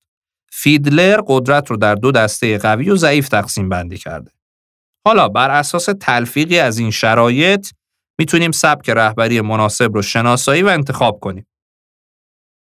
[0.59, 4.31] فیدلر قدرت رو در دو دسته قوی و ضعیف تقسیم بندی کرده.
[5.07, 7.69] حالا بر اساس تلفیقی از این شرایط
[8.19, 11.47] می‌تونیم سبک رهبری مناسب رو شناسایی و انتخاب کنیم.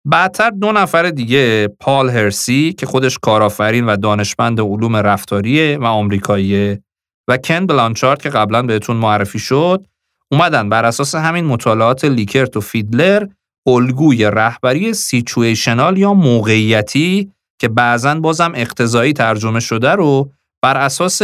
[0.05, 6.83] بعدتر دو نفر دیگه پال هرسی که خودش کارآفرین و دانشمند علوم رفتاریه و آمریکاییه
[7.27, 9.87] و کن بلانچارد که قبلا بهتون معرفی شد
[10.31, 13.27] اومدن بر اساس همین مطالعات لیکرت و فیدلر
[13.67, 20.31] الگوی رهبری situational یا موقعیتی که بعضا بازم اقتضایی ترجمه شده رو
[20.63, 21.21] بر اساس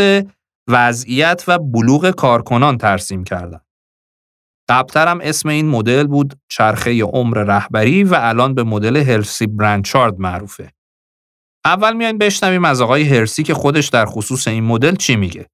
[0.68, 3.60] وضعیت و بلوغ کارکنان ترسیم کردن.
[4.70, 10.20] قبلتر هم اسم این مدل بود چرخه عمر رهبری و الان به مدل هرسی برانچارد
[10.20, 10.72] معروفه.
[11.66, 15.50] اول میایم بشنویم از آقای هرسی که خودش در خصوص این مدل چی میگه.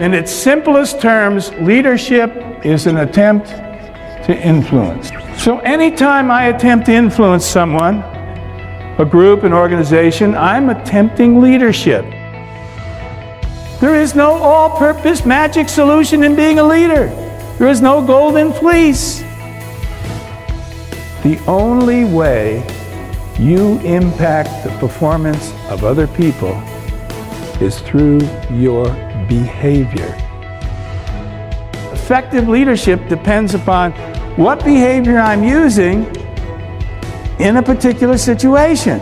[0.00, 2.30] In its simplest terms, leadership
[2.64, 5.10] is an attempt to influence.
[5.36, 8.04] So anytime I attempt to influence someone,
[8.98, 12.04] a group, an organization, I'm attempting leadership.
[13.80, 17.08] There is no all purpose magic solution in being a leader,
[17.58, 19.18] there is no golden fleece.
[21.24, 22.64] The only way
[23.36, 26.54] you impact the performance of other people
[27.60, 28.20] is through
[28.52, 28.86] your
[29.28, 30.16] behavior.
[31.92, 33.92] Effective leadership depends upon
[34.36, 36.06] what behavior I'm using
[37.38, 39.00] in a particular situation.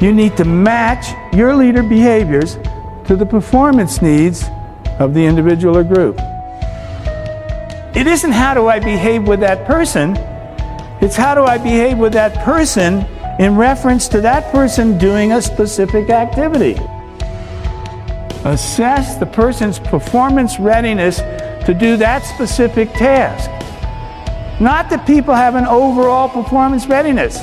[0.00, 2.56] You need to match your leader behaviors
[3.06, 4.44] to the performance needs
[4.98, 6.18] of the individual or group.
[7.94, 10.16] It isn't how do I behave with that person,
[11.00, 13.04] it's how do I behave with that person
[13.38, 16.76] in reference to that person doing a specific activity.
[18.44, 21.18] Assess the person's performance readiness
[21.66, 23.50] to do that specific task.
[24.60, 27.38] Not that people have an overall performance readiness.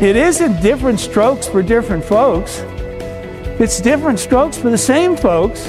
[0.00, 2.60] It isn't different strokes for different folks.
[3.60, 5.66] It's different strokes for the same folks,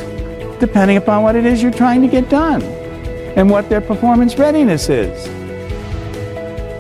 [0.59, 4.87] depending upon what it is you're trying to get done and what their performance readiness
[4.87, 5.27] is.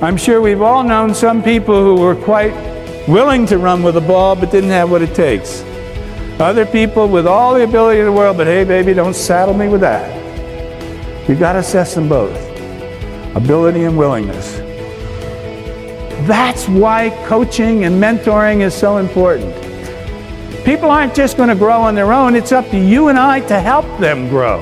[0.01, 2.53] I'm sure we've all known some people who were quite
[3.09, 5.61] willing to run with the ball but didn't have what it takes.
[6.39, 9.67] Other people with all the ability in the world, but hey, baby, don't saddle me
[9.67, 10.07] with that.
[11.27, 12.33] You've got to assess them both
[13.35, 14.55] ability and willingness.
[16.27, 19.53] That's why coaching and mentoring is so important.
[20.63, 23.41] People aren't just going to grow on their own, it's up to you and I
[23.41, 24.61] to help them grow.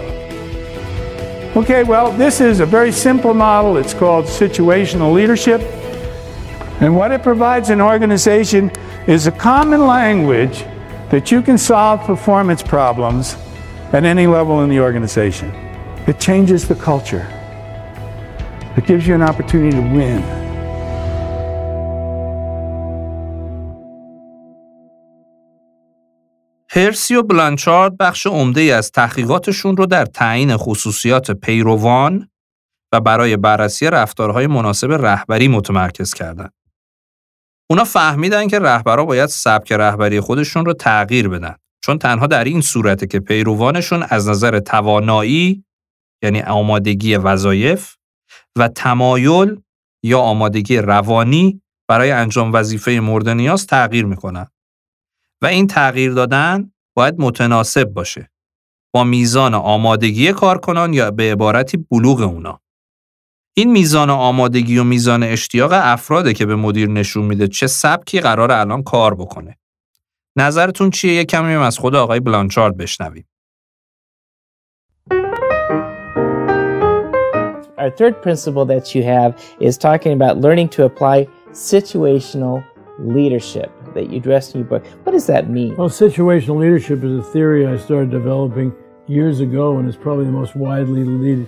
[1.56, 3.78] Okay, well, this is a very simple model.
[3.78, 5.62] It's called situational leadership.
[6.82, 8.72] And what it provides an organization
[9.08, 10.66] is a common language
[11.12, 13.36] that you can solve performance problems
[13.94, 15.50] at any level in the organization.
[16.08, 17.26] It changes the culture.
[18.76, 20.24] It gives you an opportunity to win.
[26.70, 32.30] هرسی و بلانچارد بخش عمده از تحقیقاتشون رو در تعیین خصوصیات پیروان
[32.92, 36.57] و برای بررسی رفتارهای مناسب رهبری متمرکز کردند.
[37.70, 41.56] اونا فهمیدن که رهبرها باید سبک رهبری خودشون رو تغییر بدن.
[41.84, 45.66] چون تنها در این صورته که پیروانشون از نظر توانایی
[46.24, 47.96] یعنی آمادگی وظایف
[48.58, 49.62] و تمایل
[50.04, 54.48] یا آمادگی روانی برای انجام وظیفه مورد نیاز تغییر می‌کنن.
[55.42, 58.32] و این تغییر دادن باید متناسب باشه.
[58.94, 62.62] با میزان آمادگی کارکنان یا به عبارتی بلوغ اونا.
[63.60, 68.52] این میزان آمادگی و میزان اشتیاق افراده که به مدیر نشون میده چه سبکی قرار
[68.52, 69.58] الان کار بکنه.
[70.36, 73.28] نظرتون چیه؟ یه کمی از خود آقای بلانچارد بشنویم.
[77.78, 82.64] Our third principle that you have is talking about learning to apply situational
[83.00, 84.84] leadership that you addressed in your book.
[85.04, 85.72] What does that mean?
[85.80, 88.70] Well, situational leadership is a theory I started developing
[89.18, 91.40] years ago, and it's probably the most widely lead,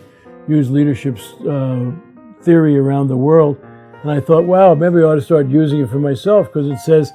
[0.50, 1.92] used leadership uh,
[2.42, 3.58] theory around the world.
[4.02, 6.80] And I thought, wow, maybe I ought to start using it for myself because it
[6.80, 7.14] says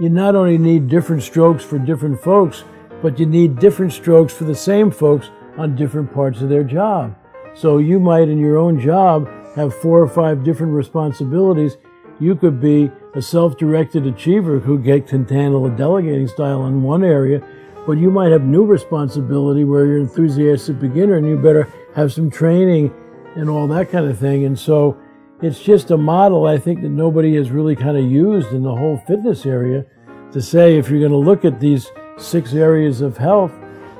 [0.00, 2.64] you not only need different strokes for different folks,
[3.02, 7.14] but you need different strokes for the same folks on different parts of their job.
[7.54, 11.76] So you might, in your own job, have four or five different responsibilities.
[12.18, 17.46] You could be a self-directed achiever who can handle a delegating style in one area,
[17.86, 22.12] but you might have new responsibility where you're an enthusiastic beginner and you better have
[22.12, 22.92] some training
[23.36, 24.44] and all that kind of thing.
[24.44, 24.98] And so
[25.42, 28.74] it's just a model I think that nobody has really kind of used in the
[28.74, 29.84] whole fitness area
[30.32, 33.52] to say if you're going to look at these six areas of health,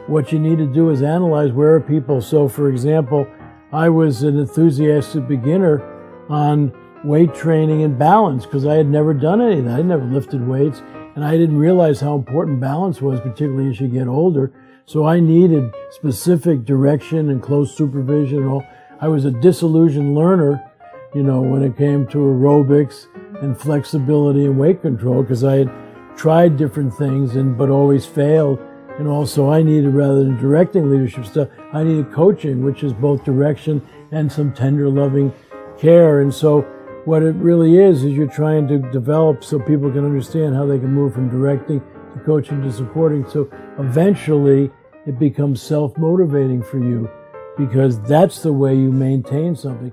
[0.07, 2.21] what you need to do is analyze where are people.
[2.21, 3.27] So, for example,
[3.73, 5.83] I was an enthusiastic beginner
[6.29, 6.73] on
[7.05, 9.69] weight training and balance because I had never done anything.
[9.69, 10.83] I never lifted weights
[11.15, 14.53] and I didn't realize how important balance was, particularly as you get older.
[14.87, 18.65] So I needed specific direction and close supervision all.
[19.01, 20.63] I was a disillusioned learner,
[21.15, 23.07] you know, when it came to aerobics
[23.43, 25.73] and flexibility and weight control because I had
[26.17, 28.59] tried different things and but always failed.
[28.99, 33.25] And also I needed rather than directing leadership stuff, I needed coaching, which is both
[33.25, 35.33] direction and some tender loving
[35.79, 36.21] care.
[36.21, 36.63] And so
[37.05, 40.79] what it really is is you're trying to develop so people can understand how they
[40.79, 43.23] can move from directing to coaching to supporting.
[43.35, 43.41] So
[43.79, 44.63] eventually
[45.11, 47.01] it becomes self-motivating for you
[47.63, 49.93] because that's the way you maintain something.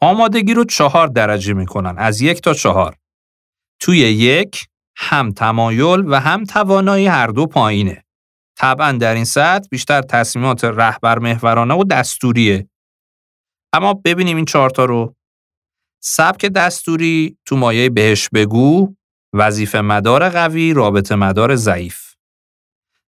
[0.00, 2.96] آمادگی رو چهار درجه می‌کنن از یک تا چهار.
[3.80, 8.04] توی یک هم تمایل و هم توانایی هر دو پایینه.
[8.58, 12.68] طبعا در این سطح بیشتر تصمیمات رهبر محورانه و دستوریه.
[13.72, 15.14] اما ببینیم این چهارتا رو.
[16.02, 18.94] سبک دستوری تو مایه بهش بگو،
[19.32, 22.14] وظیفه مدار قوی، رابطه مدار ضعیف.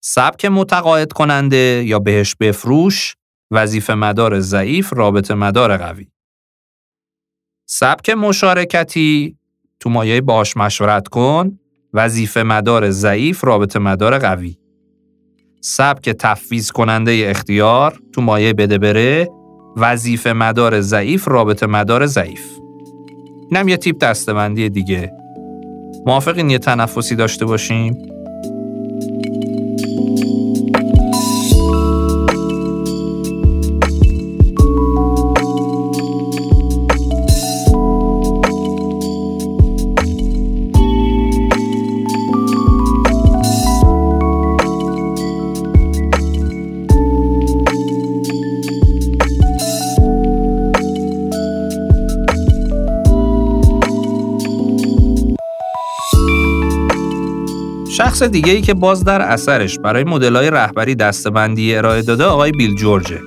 [0.00, 3.14] سبک متقاعد کننده یا بهش بفروش،
[3.50, 6.11] وظیفه مدار ضعیف، رابطه مدار قوی.
[7.66, 9.37] سبک مشارکتی
[9.81, 11.59] تو مایه باش مشورت کن،
[11.94, 14.59] وظیفه مدار ضعیف، رابطه مدار قوی.
[15.61, 19.28] سبک تفویض کننده اختیار تو مایه بده بره،
[19.76, 22.59] وظیفه مدار ضعیف، رابطه مدار ضعیف.
[23.50, 25.12] اینم یه تیپ دستبندی دیگه.
[26.07, 28.09] موافقین یه تنفسی داشته باشیم؟
[58.19, 62.75] شخص دیگه ای که باز در اثرش برای مدل‌های رهبری دستبندی ارائه داده آقای بیل
[62.75, 63.21] جورجه.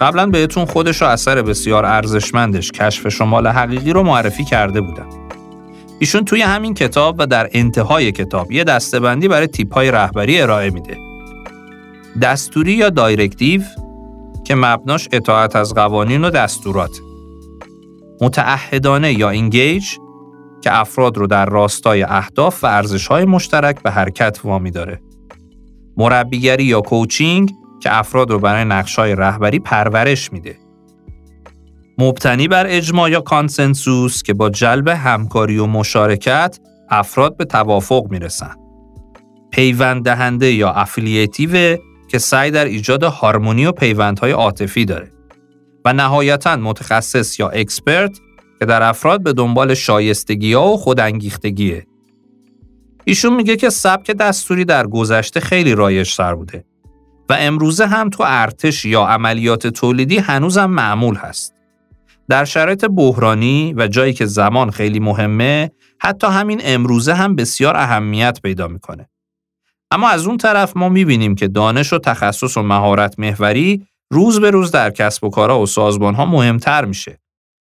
[0.00, 5.06] قبلا بهتون خودش و اثر بسیار ارزشمندش کشف شمال حقیقی رو معرفی کرده بودم.
[5.98, 10.96] ایشون توی همین کتاب و در انتهای کتاب یه دستبندی برای تیپ‌های رهبری ارائه میده.
[12.22, 13.62] دستوری یا directive
[14.44, 17.00] که مبناش اطاعت از قوانین و دستوراته.
[18.20, 19.84] متعهدانه یا engaged
[20.60, 25.00] که افراد رو در راستای اهداف و ارزش‌های مشترک به حرکت وامی داره.
[25.96, 30.56] مربیگری یا coaching که افراد رو برای نقشای رهبری پرورش میده.
[31.98, 36.58] مبتنی بر اجماع یا consensus که با جلب همکاری و مشارکت
[36.90, 38.54] افراد به توافق می‌رسن.
[39.50, 41.76] پیوند دهنده یا affiliative
[42.08, 45.12] که سعی در ایجاد هارمونی و پیوندهای عاطفی داره.
[45.84, 48.18] و نهایتا متخصص یا اکسپرت
[48.58, 51.86] که در افراد به دنبال شایستگی ها و خودانگیختگیه.
[53.04, 56.64] ایشون میگه که سبک دستوری در گذشته خیلی رایج تر بوده
[57.28, 61.54] و امروزه هم تو ارتش یا عملیات تولیدی هنوزم معمول هست.
[62.28, 68.38] در شرایط بحرانی و جایی که زمان خیلی مهمه حتی همین امروزه هم بسیار اهمیت
[68.42, 69.08] پیدا می‌کنه.
[69.90, 74.50] اما از اون طرف ما می‌بینیم که دانش و تخصص و مهارت محوری روز به
[74.50, 77.18] روز در کسب و کارها و سازمان ها مهمتر میشه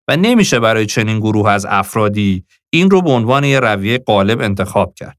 [0.08, 4.94] و نمیشه برای چنین گروه از افرادی این رو به عنوان یه رویه غالب انتخاب
[4.94, 5.18] کرد.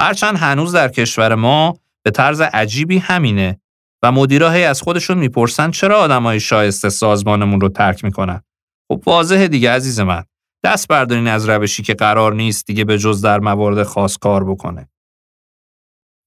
[0.00, 3.60] هرچند هنوز در کشور ما به طرز عجیبی همینه
[4.02, 8.42] و مدیرها از خودشون می‌پرسن چرا آدمای شایسته سازمانمون رو ترک می‌کنن.
[8.88, 10.24] خب واضحه دیگه عزیز من.
[10.64, 14.88] دست بردارین از روشی که قرار نیست دیگه به جز در موارد خاص کار بکنه.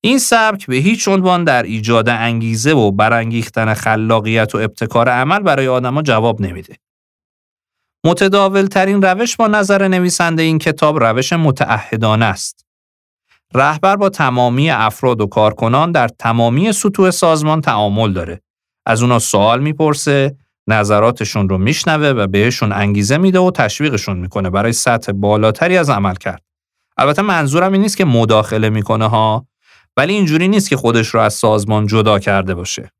[0.03, 5.67] این سبک به هیچ عنوان در ایجاد انگیزه و برانگیختن خلاقیت و ابتکار عمل برای
[5.67, 6.75] آدما جواب نمیده.
[8.07, 12.65] متداول ترین روش با نظر نویسنده این کتاب روش متعهدانه است.
[13.53, 18.41] رهبر با تمامی افراد و کارکنان در تمامی سطوح سازمان تعامل داره.
[18.85, 20.35] از اونا سوال می‌پرسه،
[20.67, 26.15] نظراتشون رو میشنوه و بهشون انگیزه میده و تشویقشون می‌کنه برای سطح بالاتری از عمل
[26.15, 26.41] کرد.
[26.97, 29.47] البته منظورم این نیست که مداخله می‌کنه ها
[29.97, 32.91] ولی اینجوری نیست که خودش رو از سازمان جدا کرده باشه.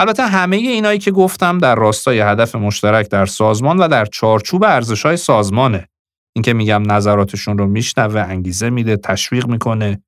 [0.00, 5.16] البته همه اینایی که گفتم در راستای هدف مشترک در سازمان و در چارچوب ارزش‌های
[5.16, 5.88] سازمانه.
[6.36, 10.02] اینکه میگم نظراتشون رو میشنوه، انگیزه میده، تشویق می‌کنه.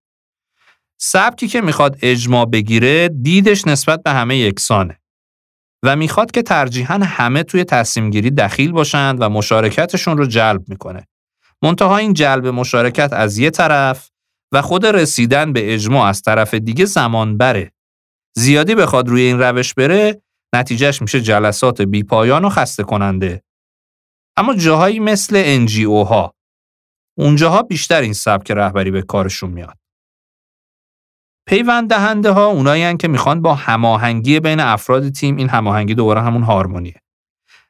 [1.00, 4.98] سبکی که می‌خواد اجماع بگیره، دیدش نسبت به همه یکسانه.
[5.82, 11.06] و می‌خواد که ترجیحاً همه توی تصمیم گیری دخیل باشند و مشارکتشون رو جلب می‌کنه.
[11.62, 14.08] منتها این جلب مشارکت از یه طرف
[14.52, 17.72] و خود رسیدن به اجماع از طرف دیگه زمان بره.
[18.34, 20.22] زیادی بخواد روی این روش بره
[20.54, 23.42] نتیجهش میشه جلسات بیپایان و خسته کننده.
[24.36, 26.34] اما جاهایی مثل NGO ها
[27.18, 29.78] اونجاها بیشتر این سبک رهبری به کارشون میاد.
[31.48, 36.42] پیوند دهنده ها اونایی که می‌خوان با هماهنگی بین افراد تیم این هماهنگی دوباره همون
[36.42, 37.00] هارمونیه.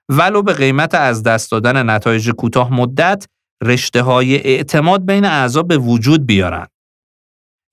[0.08, 3.26] ولو به قیمت از دست دادن نتایج کوتاه مدت
[3.62, 6.66] رشته های اعتماد بین اعضا به وجود بیارن.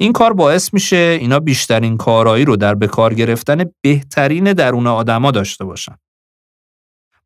[0.02, 5.66] این کار باعث میشه اینا بیشترین کارایی رو در به گرفتن بهترین درون آدما داشته
[5.66, 5.95] باشن.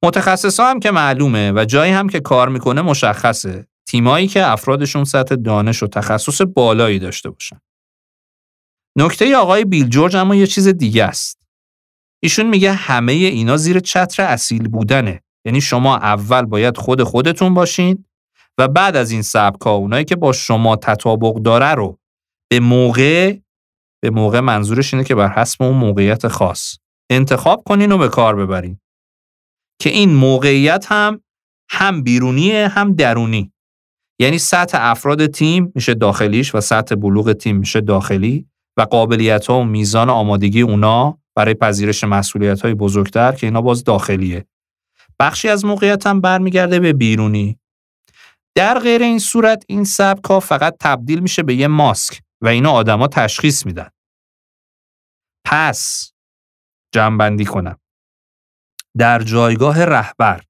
[0.03, 5.35] متخصصا هم که معلومه و جایی هم که کار می‌کنه مشخصه تیمایی که افرادشون سطح
[5.35, 7.59] دانش و تخصص بالایی داشته باشن.
[8.97, 11.39] نکته آقای بیل جورج اما یه چیز دیگه است.
[12.23, 15.23] ایشون میگه همه اینا زیر چتر اصیل بودنه.
[15.45, 18.05] یعنی شما اول باید خود خودتون باشین
[18.57, 21.99] و بعد از این سبک اونایی که با شما تطابق داره رو
[22.53, 23.37] به موقع
[24.03, 26.75] به موقع منظورش اینه که بر حسب اون موقعیت خاص.
[27.09, 28.79] انتخاب کنین و به کار ببرین.
[29.81, 31.21] که این موقعیت هم
[31.69, 33.51] هم بیرونیه هم درونی.
[34.19, 38.47] یعنی سطح افراد تیم میشه داخلیش و سطح بلوغ تیم میشه داخلی
[38.77, 43.83] و قابلیت ها و میزان آمادگی اونا برای پذیرش مسئولیت های بزرگتر که اینا باز
[43.83, 44.45] داخلیه.
[45.19, 47.59] بخشی از موقعیت هم برمیگرده به بیرونی.
[48.55, 52.23] در غیر این صورت این سبک ها فقط تبدیل میشه به یه ماسک.
[52.43, 53.89] و اینو آدما تشخیص میدن.
[55.45, 56.11] پس
[56.93, 57.79] جمعبندی کنم.
[58.97, 60.41] در جایگاه رهبر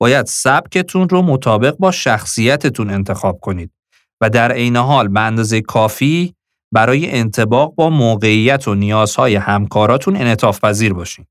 [0.00, 3.72] باید سبکتون رو مطابق با شخصیتتون انتخاب کنید
[4.20, 6.34] و در عین حال به اندازه کافی
[6.72, 11.26] برای انتباق با موقعیت و نیازهای همکاراتون انعطاف پذیر باشین.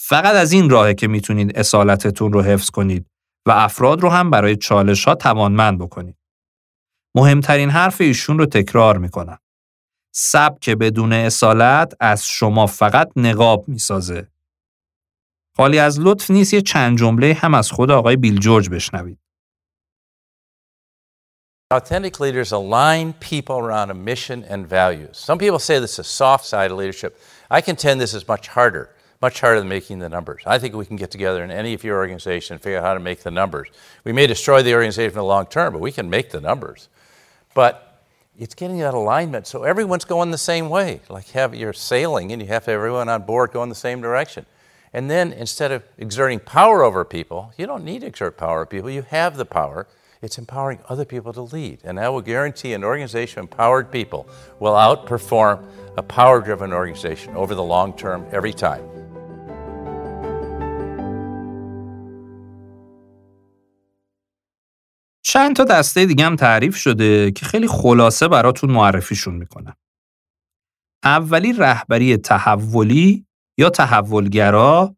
[0.00, 3.06] فقط از این راهه که می‌تونید اصالتتون رو حفظ کنید
[3.46, 6.17] و افراد رو هم برای چالش ها توانمند بکنید.
[7.14, 9.38] مهمترین حرف ایشون رو تکرار می‌کنم.
[10.14, 14.28] سبک بدون اصالت از شما فقط نقاب می‌سازه.
[15.56, 19.18] خالی از لطف نیست یه چند جمله هم از خود آقای بیل جورج بشنوید.
[21.70, 25.18] Authentic leaders align people around a mission and values.
[25.28, 27.12] Some people say this is a soft side of leadership.
[27.50, 28.84] I contend this is much harder,
[29.20, 30.40] much harder than making the numbers.
[30.54, 32.94] I think we can get together in any of your organization and figure out how
[32.94, 33.68] to make the numbers.
[34.06, 36.80] We may destroy the organization in the long term, but we can make the numbers.
[37.54, 38.02] But
[38.38, 41.00] it's getting that alignment so everyone's going the same way.
[41.08, 44.46] Like have you're sailing and you have everyone on board going the same direction.
[44.92, 48.66] And then instead of exerting power over people, you don't need to exert power over
[48.66, 48.90] people.
[48.90, 49.86] You have the power.
[50.20, 51.80] it's empowering other people to lead.
[51.84, 54.28] And I will guarantee an organization of empowered people
[54.58, 55.64] will outperform
[55.96, 59.07] a power driven organization over the long term every time.
[65.30, 69.76] چند تا دسته دیگه هم تعریف شده که خیلی خلاصه براتون معرفیشون می‌کنم.
[71.04, 73.26] اولی رهبری تحولی
[73.58, 74.96] یا تحولگرا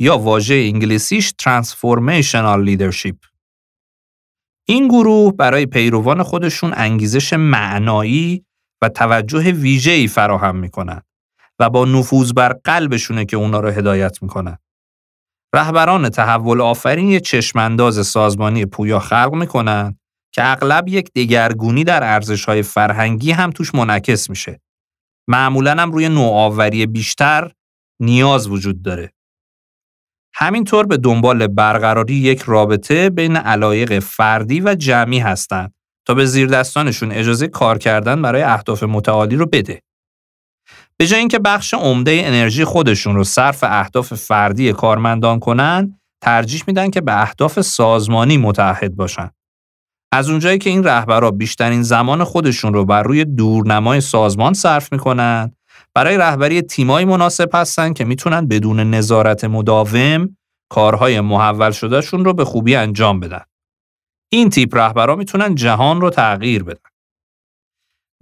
[0.00, 3.16] یا واژه انگلیسیش Transformational Leadership.
[4.68, 8.44] این گروه برای پیروان خودشون انگیزش معنایی
[8.82, 11.02] و توجه ویژه‌ای فراهم می‌کنن
[11.58, 14.58] و با نفوذ بر قلبشونه که اونا رو هدایت می‌کنن.
[15.56, 19.98] رهبران تحول آفرین یه چشمانداز سازمانی پویا خلق می‌کنن
[20.32, 24.60] که اغلب یک دگرگونی در ارزش‌های فرهنگی هم توش منعکس میشه.
[25.28, 27.52] معمولا هم روی نوآوری بیشتر
[28.00, 29.12] نیاز وجود داره.
[30.34, 35.74] همینطور به دنبال برقراری یک رابطه بین علایق فردی و جمعی هستند
[36.06, 39.82] تا به زیردستانشون اجازه کار کردن برای اهداف متعالی رو بده.
[40.98, 46.90] به جای اینکه بخش عمده انرژی خودشون رو صرف اهداف فردی کارمندان کنن، ترجیح میدن
[46.90, 49.30] که به اهداف سازمانی متحد باشن.
[50.12, 55.52] از اونجایی که این رهبرا بیشترین زمان خودشون رو بر روی دورنمای سازمان صرف می‌کنن،
[55.94, 60.36] برای رهبری تیمایی مناسب هستن که می‌تونن بدون نظارت مداوم
[60.70, 63.42] کارهای محول شدهشون رو به خوبی انجام بدن.
[64.32, 66.90] این تیپ رهبرا می‌تونن جهان رو تغییر بدن.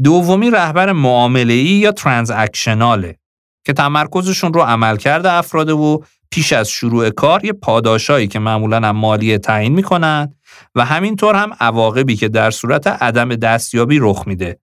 [0.03, 3.19] دومی رهبر معامله‌ای یا ترانزکشناله
[3.65, 8.97] که تمرکزشون رو عملکرد افراد و پیش از شروع کار یه پاداشایی که معمولا هم
[8.97, 10.35] مالی تعیین می‌کنن
[10.75, 14.59] و همینطور هم عواقبی که در صورت عدم دستیابی رخ میده.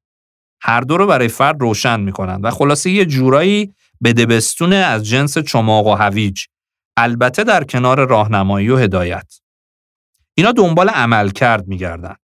[0.61, 3.73] هر دو رو برای فرد روشن می‌کنن و خلاصه یه جورایی
[4.03, 6.45] بدبستونه از جنس چماق و هویج
[6.97, 9.39] البته در کنار راهنمایی و هدایت.
[10.33, 12.15] اینا دنبال عمل کرد میگردن.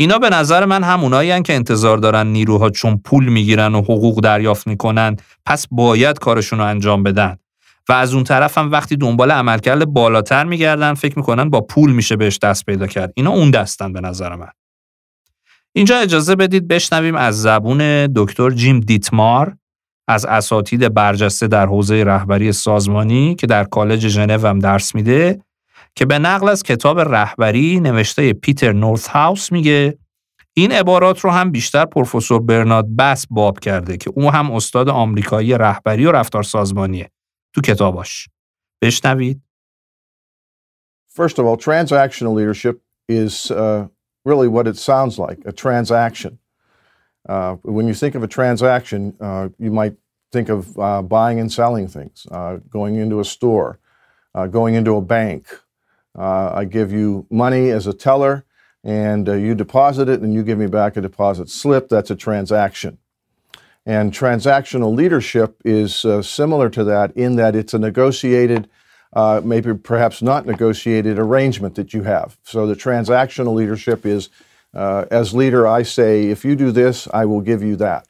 [0.00, 4.66] اینا به نظر من همونایی که انتظار دارن نیروها چون پول می‌گیرن و حقوق دریافت
[4.66, 7.36] می‌کنن پس باید کارشون رو انجام بدن.
[7.88, 12.16] و از اون طرف هم وقتی دنبال عملکرد بالاتر میگردن فکر می‌کنن با پول میشه
[12.16, 13.12] بهش دست پیدا کرد.
[13.16, 14.50] اینا اون دستن به نظر من.
[15.72, 19.56] اینجا اجازه بدید بشنویم از زبون دکتر جیم دیتمار
[20.08, 25.42] از اساتید برجسته در حوزه رهبری سازمانی که در کالج ژنو هم درس میده.
[25.94, 29.98] که به نقل از کتاب رهبری نوشته پیتر نورث هاوس میگه
[30.54, 35.54] این عبارات رو هم بیشتر پروفسور برنارد بس باب کرده که او هم استاد آمریکایی
[35.54, 37.10] رهبری و رفتار سازمانیه
[37.54, 38.28] تو کتاباش
[38.82, 39.42] بشنوید
[41.12, 42.76] First of all, transactional leadership
[43.08, 43.88] is uh,
[44.24, 46.38] really what it sounds like a transaction.
[47.28, 49.94] Uh, when you think of a transaction, uh, you might
[50.32, 53.78] think of uh, buying and selling things, uh, going into a store,
[54.34, 55.48] uh, going into a bank.
[56.18, 58.44] Uh, I give you money as a teller,
[58.82, 61.88] and you deposit it, and you give me back a deposit slip.
[61.88, 62.98] That's a transaction.
[63.86, 68.68] And transactional leadership is similar to that in that it's a negotiated
[69.12, 72.38] uh, maybe perhaps not negotiated arrangement that you have.
[72.44, 74.28] So the transactional leadership is,
[74.74, 78.06] uh, as leader, I say, if you do this, I will give you that,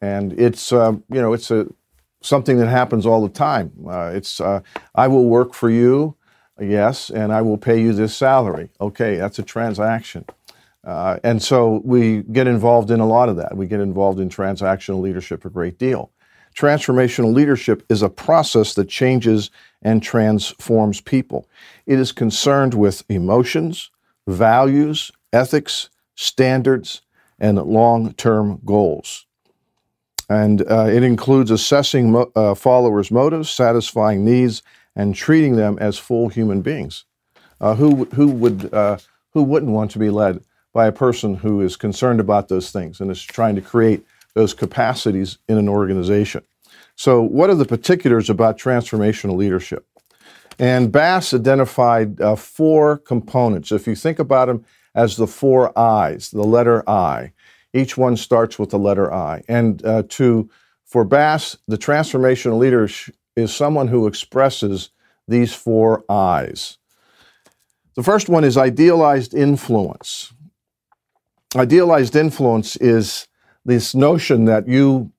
[0.00, 1.66] and it's uh, you know it's a
[2.20, 3.72] something that happens all the time.
[3.84, 4.60] Uh, it's uh,
[4.94, 6.14] I will work for you,
[6.60, 8.70] yes, and I will pay you this salary.
[8.80, 10.24] Okay, that's a transaction.
[10.84, 13.56] Uh, and so we get involved in a lot of that.
[13.56, 16.10] We get involved in transactional leadership a great deal.
[16.56, 19.50] Transformational leadership is a process that changes
[19.80, 21.48] and transforms people.
[21.86, 23.90] It is concerned with emotions,
[24.26, 27.02] values, ethics, standards,
[27.38, 29.26] and long term goals.
[30.28, 34.62] And uh, it includes assessing mo- uh, followers' motives, satisfying needs,
[34.94, 37.04] and treating them as full human beings.
[37.60, 38.98] Uh, who, who, would, uh,
[39.32, 43.00] who wouldn't want to be led by a person who is concerned about those things
[43.00, 46.42] and is trying to create those capacities in an organization?
[46.94, 49.86] So, what are the particulars about transformational leadership?
[50.58, 53.72] And Bass identified uh, four components.
[53.72, 54.64] If you think about them
[54.94, 57.32] as the four I's, the letter I,
[57.72, 59.42] each one starts with the letter I.
[59.48, 60.50] And uh, to
[60.84, 62.86] for Bass, the transformational leader
[63.36, 64.90] is someone who expresses
[65.28, 66.78] these four I's.
[67.94, 70.32] The first one is idealized influence.
[71.54, 73.28] Idealized influence is
[73.64, 75.12] this notion that you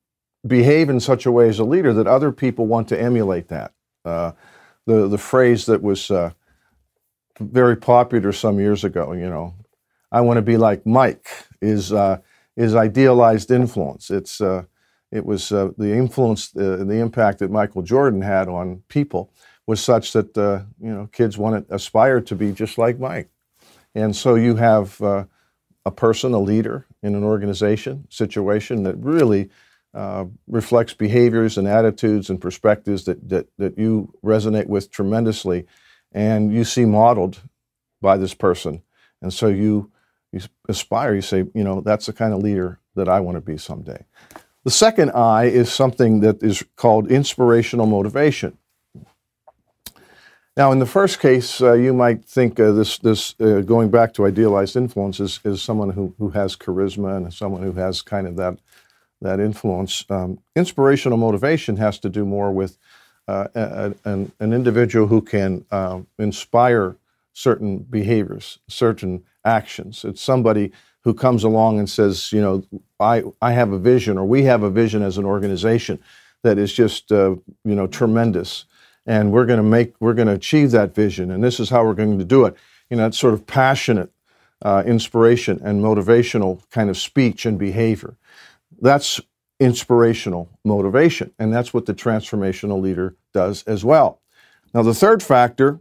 [0.45, 3.73] behave in such a way as a leader that other people want to emulate that.
[4.03, 4.31] Uh,
[4.85, 6.31] the the phrase that was uh,
[7.39, 9.53] very popular some years ago, you know,
[10.11, 11.29] I want to be like Mike,
[11.61, 12.17] is uh,
[12.57, 14.09] is idealized influence.
[14.09, 14.63] It's uh,
[15.13, 19.31] it was uh, the influence, uh, the impact that Michael Jordan had on people
[19.67, 20.35] was such that
[20.81, 23.29] you know kids want to aspire to be just like Mike.
[23.95, 25.25] And so you have uh,
[25.85, 29.49] a person, a leader in an organization, situation that really
[29.93, 35.67] uh, reflects behaviors and attitudes and perspectives that, that, that you resonate with tremendously
[36.11, 37.41] and you see modeled
[38.01, 38.81] by this person.
[39.21, 39.91] And so you,
[40.31, 43.41] you aspire, you say, you know, that's the kind of leader that I want to
[43.41, 44.05] be someday.
[44.63, 48.57] The second I is something that is called inspirational motivation.
[50.55, 54.13] Now, in the first case, uh, you might think uh, this, this uh, going back
[54.13, 58.27] to idealized influence is, is someone who, who has charisma and someone who has kind
[58.27, 58.59] of that,
[59.19, 60.05] that influence.
[60.09, 62.77] Um, inspirational motivation has to do more with
[63.27, 66.97] uh, a, an, an, individual who can um, inspire
[67.33, 70.05] certain behaviors, certain actions.
[70.05, 70.71] It's somebody
[71.03, 72.63] who comes along and says, you know,
[72.99, 75.99] I, I have a vision or we have a vision as an organization
[76.43, 78.65] that is just, uh, you know, tremendous.
[79.05, 81.83] And we're going to make we're going to achieve that vision and this is how
[81.83, 82.55] we're going to do it.
[82.89, 84.11] You know that sort of passionate
[84.61, 88.15] uh, inspiration and motivational kind of speech and behavior.
[88.81, 89.19] That's
[89.59, 94.21] inspirational motivation and that's what the transformational leader does as well.
[94.73, 95.79] Now the third factor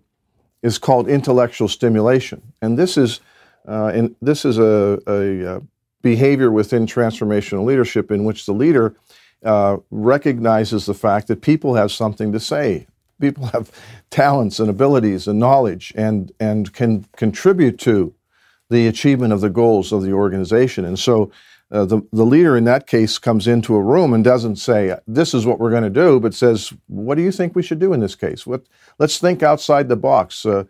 [0.62, 2.43] is called intellectual stimulation.
[2.61, 3.20] And this is
[3.67, 5.63] uh, and this is a, a, a,
[6.03, 8.97] behavior within transformational leadership in which the leader
[9.45, 12.87] uh, recognizes the fact that people have something to say
[13.23, 13.71] people have
[14.11, 18.13] talents and abilities and knowledge and, and can contribute to
[18.69, 20.85] the achievement of the goals of the organization.
[20.85, 21.31] And so
[21.71, 25.33] uh, the, the leader in that case comes into a room and doesn't say, this
[25.33, 27.93] is what we're going to do, but says, what do you think we should do
[27.93, 28.47] in this case?
[28.47, 28.65] What,
[28.99, 30.45] let's think outside the box.
[30.45, 30.65] Uh, uh,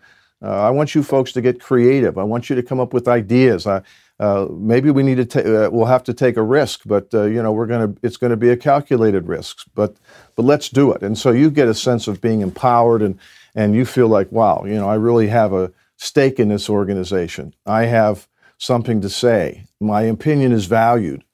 [0.51, 2.19] I want you folks to get creative.
[2.19, 3.67] I want you to come up with ideas.
[3.67, 3.83] I,
[4.19, 7.25] uh, maybe we need to ta- uh, we'll have to take a risk, but uh,
[7.25, 9.97] you know we're gonna it's going to be a calculated risk, but
[10.37, 11.03] but let's do it.
[11.03, 13.19] And so you get a sense of being empowered, and
[13.55, 17.55] and you feel like wow, you know I really have a stake in this organization.
[17.67, 18.29] I have
[18.59, 19.67] something to say.
[19.81, 21.25] My opinion is valued.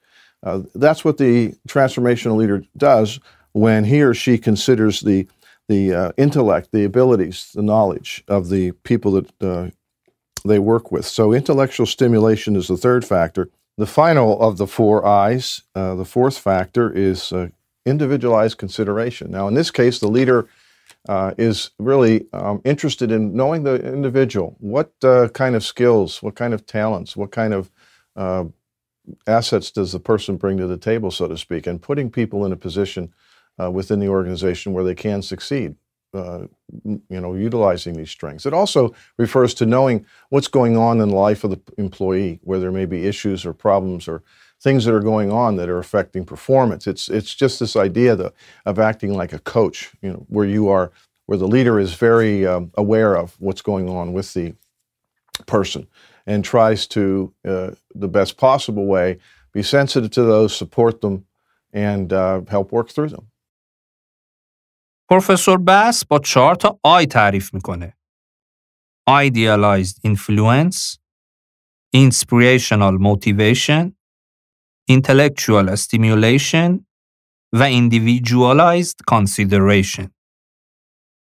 [0.42, 3.20] Uh, that's what the transformational leader does
[3.52, 5.26] when he or she considers the
[5.68, 9.70] the uh, intellect, the abilities, the knowledge of the people that uh,
[10.44, 11.04] they work with.
[11.04, 13.50] So, intellectual stimulation is the third factor.
[13.76, 17.48] The final of the four I's, uh, the fourth factor, is uh,
[17.86, 19.30] individualized consideration.
[19.30, 20.48] Now, in this case, the leader
[21.08, 24.56] uh, is really um, interested in knowing the individual.
[24.58, 27.70] What uh, kind of skills, what kind of talents, what kind of
[29.26, 32.52] assets does the person bring to the table, so to speak, and putting people in
[32.52, 33.12] a position
[33.60, 35.76] uh, within the organization where they can succeed
[36.14, 36.46] uh,
[36.84, 38.46] you know, utilizing these strengths.
[38.46, 42.58] It also refers to knowing what's going on in the life of the employee, where
[42.58, 44.22] there may be issues or problems or
[44.60, 46.86] things that are going on that are affecting performance.
[46.86, 48.32] It's it's just this idea the,
[48.64, 50.92] of acting like a coach, you know, where you are,
[51.26, 54.54] where the leader is very um, aware of what's going on with the
[55.46, 55.86] person
[56.26, 59.18] and tries to, uh, the best possible way,
[59.52, 61.24] be sensitive to those, support them,
[61.72, 63.28] and uh, help work through them.
[65.10, 67.96] پروفسور بس با چهار تا آی تعریف می‌کنه.
[69.10, 70.98] Idealized Influence
[71.96, 73.92] Inspirational Motivation
[74.90, 76.84] Intellectual Stimulation
[77.52, 80.08] و Individualized Consideration.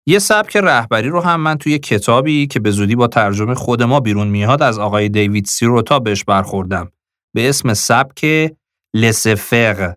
[0.08, 4.00] یه سبک رهبری رو هم من توی کتابی که به زودی با ترجمه خود ما
[4.00, 6.92] بیرون میاد از آقای دیوید سیروتا بهش برخوردم.
[7.34, 8.52] به اسم سبک
[8.94, 9.94] لسفر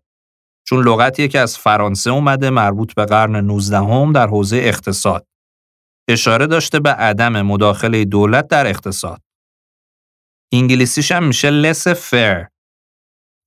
[0.70, 5.28] چون لغتیه که از فرانسه اومده مربوط به قرن 19 هم در حوزه اقتصاد.
[6.09, 9.22] اشاره داشته به عدم مداخله دولت در اقتصاد.
[10.53, 12.47] انگلیسیش هم میشه لس فر.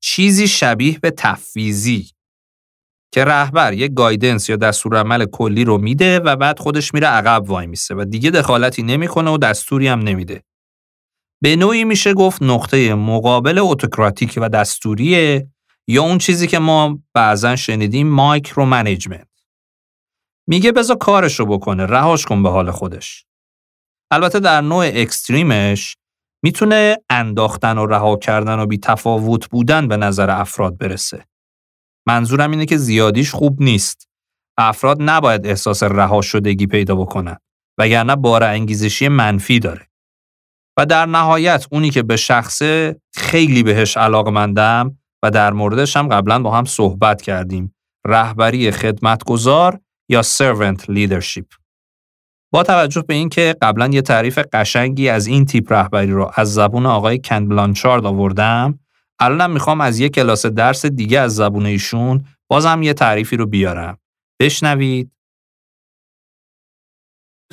[0.03, 2.11] چیزی شبیه به تفویزی
[3.15, 7.67] که رهبر یک گایدنس یا دستورالعمل کلی رو میده و بعد خودش میره عقب وای
[7.67, 10.43] میسه و دیگه دخالتی نمی‌کنه و دستوری هم نمیده.
[11.43, 15.52] به نوعی میشه گفت نقطه مقابل اتوکراتیک و دستوریه
[15.89, 19.29] یا اون چیزی که ما بعضا شنیدیم micromanagement
[20.49, 23.27] میگه بذار کارشو بکنه رهاش کن به حال خودش.
[24.11, 25.97] البته در نوع extreme ش
[26.45, 31.27] می‌تونه انداختن و رها کردن و بی تفاوت بودن به نظر افراد برسه.
[32.07, 34.09] منظورم اینه که زیادیش خوب نیست.
[34.59, 37.37] افراد نباید احساس رها شدگی پیدا بکنن
[37.79, 39.89] وگرنه بار انگیزشی منفی داره.
[40.77, 46.43] و در نهایت اونی که به شخصه خیلی بهش علاقمندم و در موردش هم قبلا
[46.43, 47.75] با هم صحبت کردیم.
[48.07, 51.47] رهبری خدمتگزار یا servant leadership.
[52.53, 56.87] با توجه به اینکه قبلا یه تعریف قشنگی از این تیپ رهبری رو از زبون
[56.87, 58.79] آقای کن بلانچارد آوردم،
[59.19, 63.99] الانم می‌خوام از یه کلاس درس دیگه از زبون ایشون بازم یه تعریفی رو بیارم.
[64.41, 65.11] بشنوید.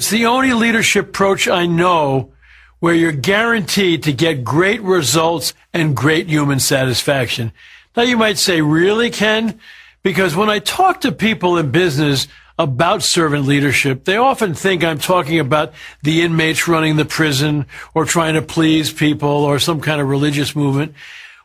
[0.01, 2.38] It's the only leadership approach I know
[2.79, 7.51] where you're guaranteed to get great results and great human satisfaction.
[7.95, 9.59] Now you might say, really, Ken?
[10.03, 12.27] Because when I talk to people in business
[12.57, 15.73] about servant leadership, they often think I'm talking about
[16.03, 20.55] the inmates running the prison or trying to please people or some kind of religious
[20.55, 20.93] movement.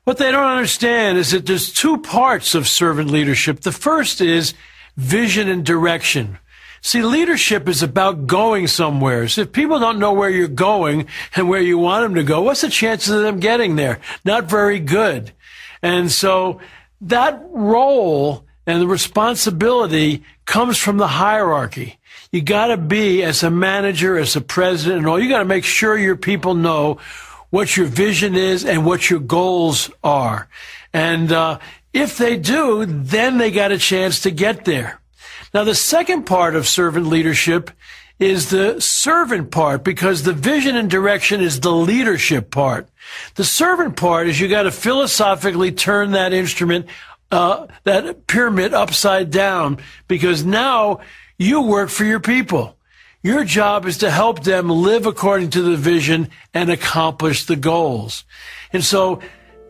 [0.04, 3.60] What they don't understand is that there's two parts of servant leadership.
[3.60, 4.54] The first is
[4.96, 6.38] vision and direction.
[6.84, 9.26] See, leadership is about going somewhere.
[9.26, 12.42] So if people don't know where you're going and where you want them to go,
[12.42, 14.00] what's the chances of them getting there?
[14.22, 15.32] Not very good.
[15.80, 16.60] And so
[17.00, 21.98] that role and the responsibility comes from the hierarchy.
[22.30, 25.46] You got to be, as a manager, as a president, and all, you got to
[25.46, 26.98] make sure your people know
[27.48, 30.48] what your vision is and what your goals are.
[30.92, 31.60] And uh,
[31.94, 35.00] if they do, then they got a chance to get there.
[35.54, 37.70] Now, the second part of servant leadership
[38.18, 42.88] is the servant part because the vision and direction is the leadership part.
[43.36, 46.86] The servant part is you got to philosophically turn that instrument,
[47.30, 49.78] uh, that pyramid upside down
[50.08, 51.00] because now
[51.38, 52.76] you work for your people.
[53.22, 58.24] Your job is to help them live according to the vision and accomplish the goals.
[58.72, 59.20] And so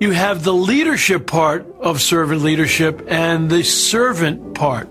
[0.01, 4.89] you have the leadership part of servant leadership and the servant part.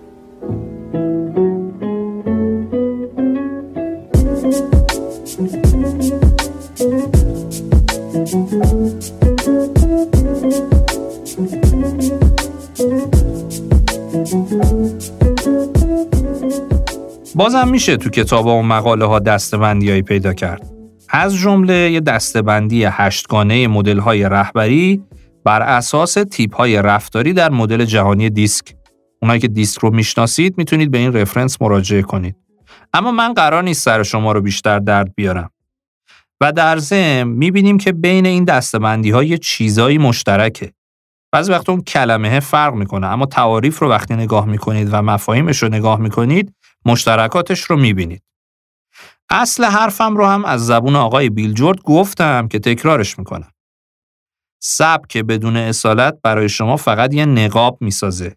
[17.36, 20.68] بازم میشه تو کتاب و مقاله ها دستبندی پیدا کرد.
[21.10, 25.04] از جمله یه دستبندی هشتگانه مدل های رهبری
[25.46, 28.76] بر اساس تیپ های رفتاری در مدل جهانی دیسک.
[29.22, 32.36] اونایی که دیسک رو می‌شناسید می‌تونید به این رفرنس مراجعه کنید.
[32.94, 35.50] اما من قرار نیست سر شما رو بیشتر درد بیارم.
[36.42, 40.74] و در ضمن می‌بینیم که بین این دستبندی ها چیزایی مشترکه.
[41.34, 45.70] بعضی وقت اون کلمه فرق می‌کنه اما تعاریف رو وقتی نگاه می‌کنید و مفاهیمش رو
[45.70, 46.56] نگاه می‌کنید
[46.86, 48.24] مشترکاتش رو می‌بینید.
[49.30, 53.52] اصل حرفم رو هم از زبون آقای بیلجورد گفتم که تکرارش می‌کنم.
[54.62, 58.36] سبک بدون اصالت برای شما فقط یه نقاب می‌سازه.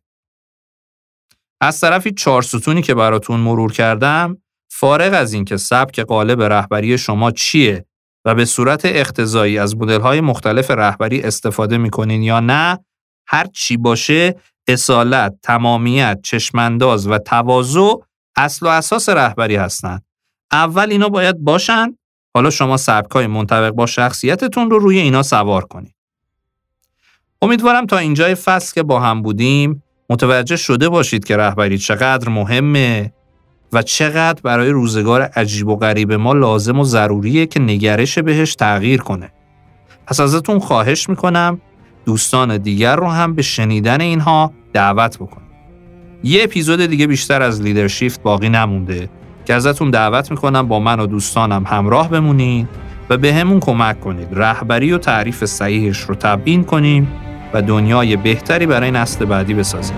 [1.60, 7.30] از طرفی چهار ستونی که براتون مرور کردم فارغ از اینکه سبک قالب رهبری شما
[7.30, 7.86] چیه
[8.26, 12.78] و به صورت اختزایی از های مختلف رهبری استفاده می‌کنین یا نه
[13.26, 14.34] هر چی باشه
[14.68, 17.94] اصالت، تمامیت، چشمانداز و تواضع
[18.36, 20.04] اصل و اساس رهبری هستند.
[20.52, 21.96] اول اینا باید باشن
[22.34, 25.94] حالا شما سبکای منطبق با شخصیتتون رو روی اینا سوار کنید.
[27.42, 33.12] امیدوارم تا اینجای فصل که با هم بودیم متوجه شده باشید که رهبری چقدر مهمه
[33.76, 39.00] و چقدر برای روزگار عجیب و غریب ما لازم و ضروریه که نگرش بهش تغییر
[39.00, 39.32] کنه.
[40.06, 41.60] پس ازتون خواهش می‌کنم
[42.06, 45.48] دوستان دیگر رو هم به شنیدن اینها دعوت بکنید.
[46.24, 49.08] یه اپیزود دیگه بیشتر از لیدرشیفت باقی نمونده
[49.44, 52.68] که ازتون دعوت می‌کنم با من و دوستانم همراه بمونید
[53.10, 57.08] و به همون کمک کنید رهبری و تعریف صحیحش رو تبیین کنیم
[57.52, 59.96] و دنیای بهتری برای نسل بعدی بسازیم.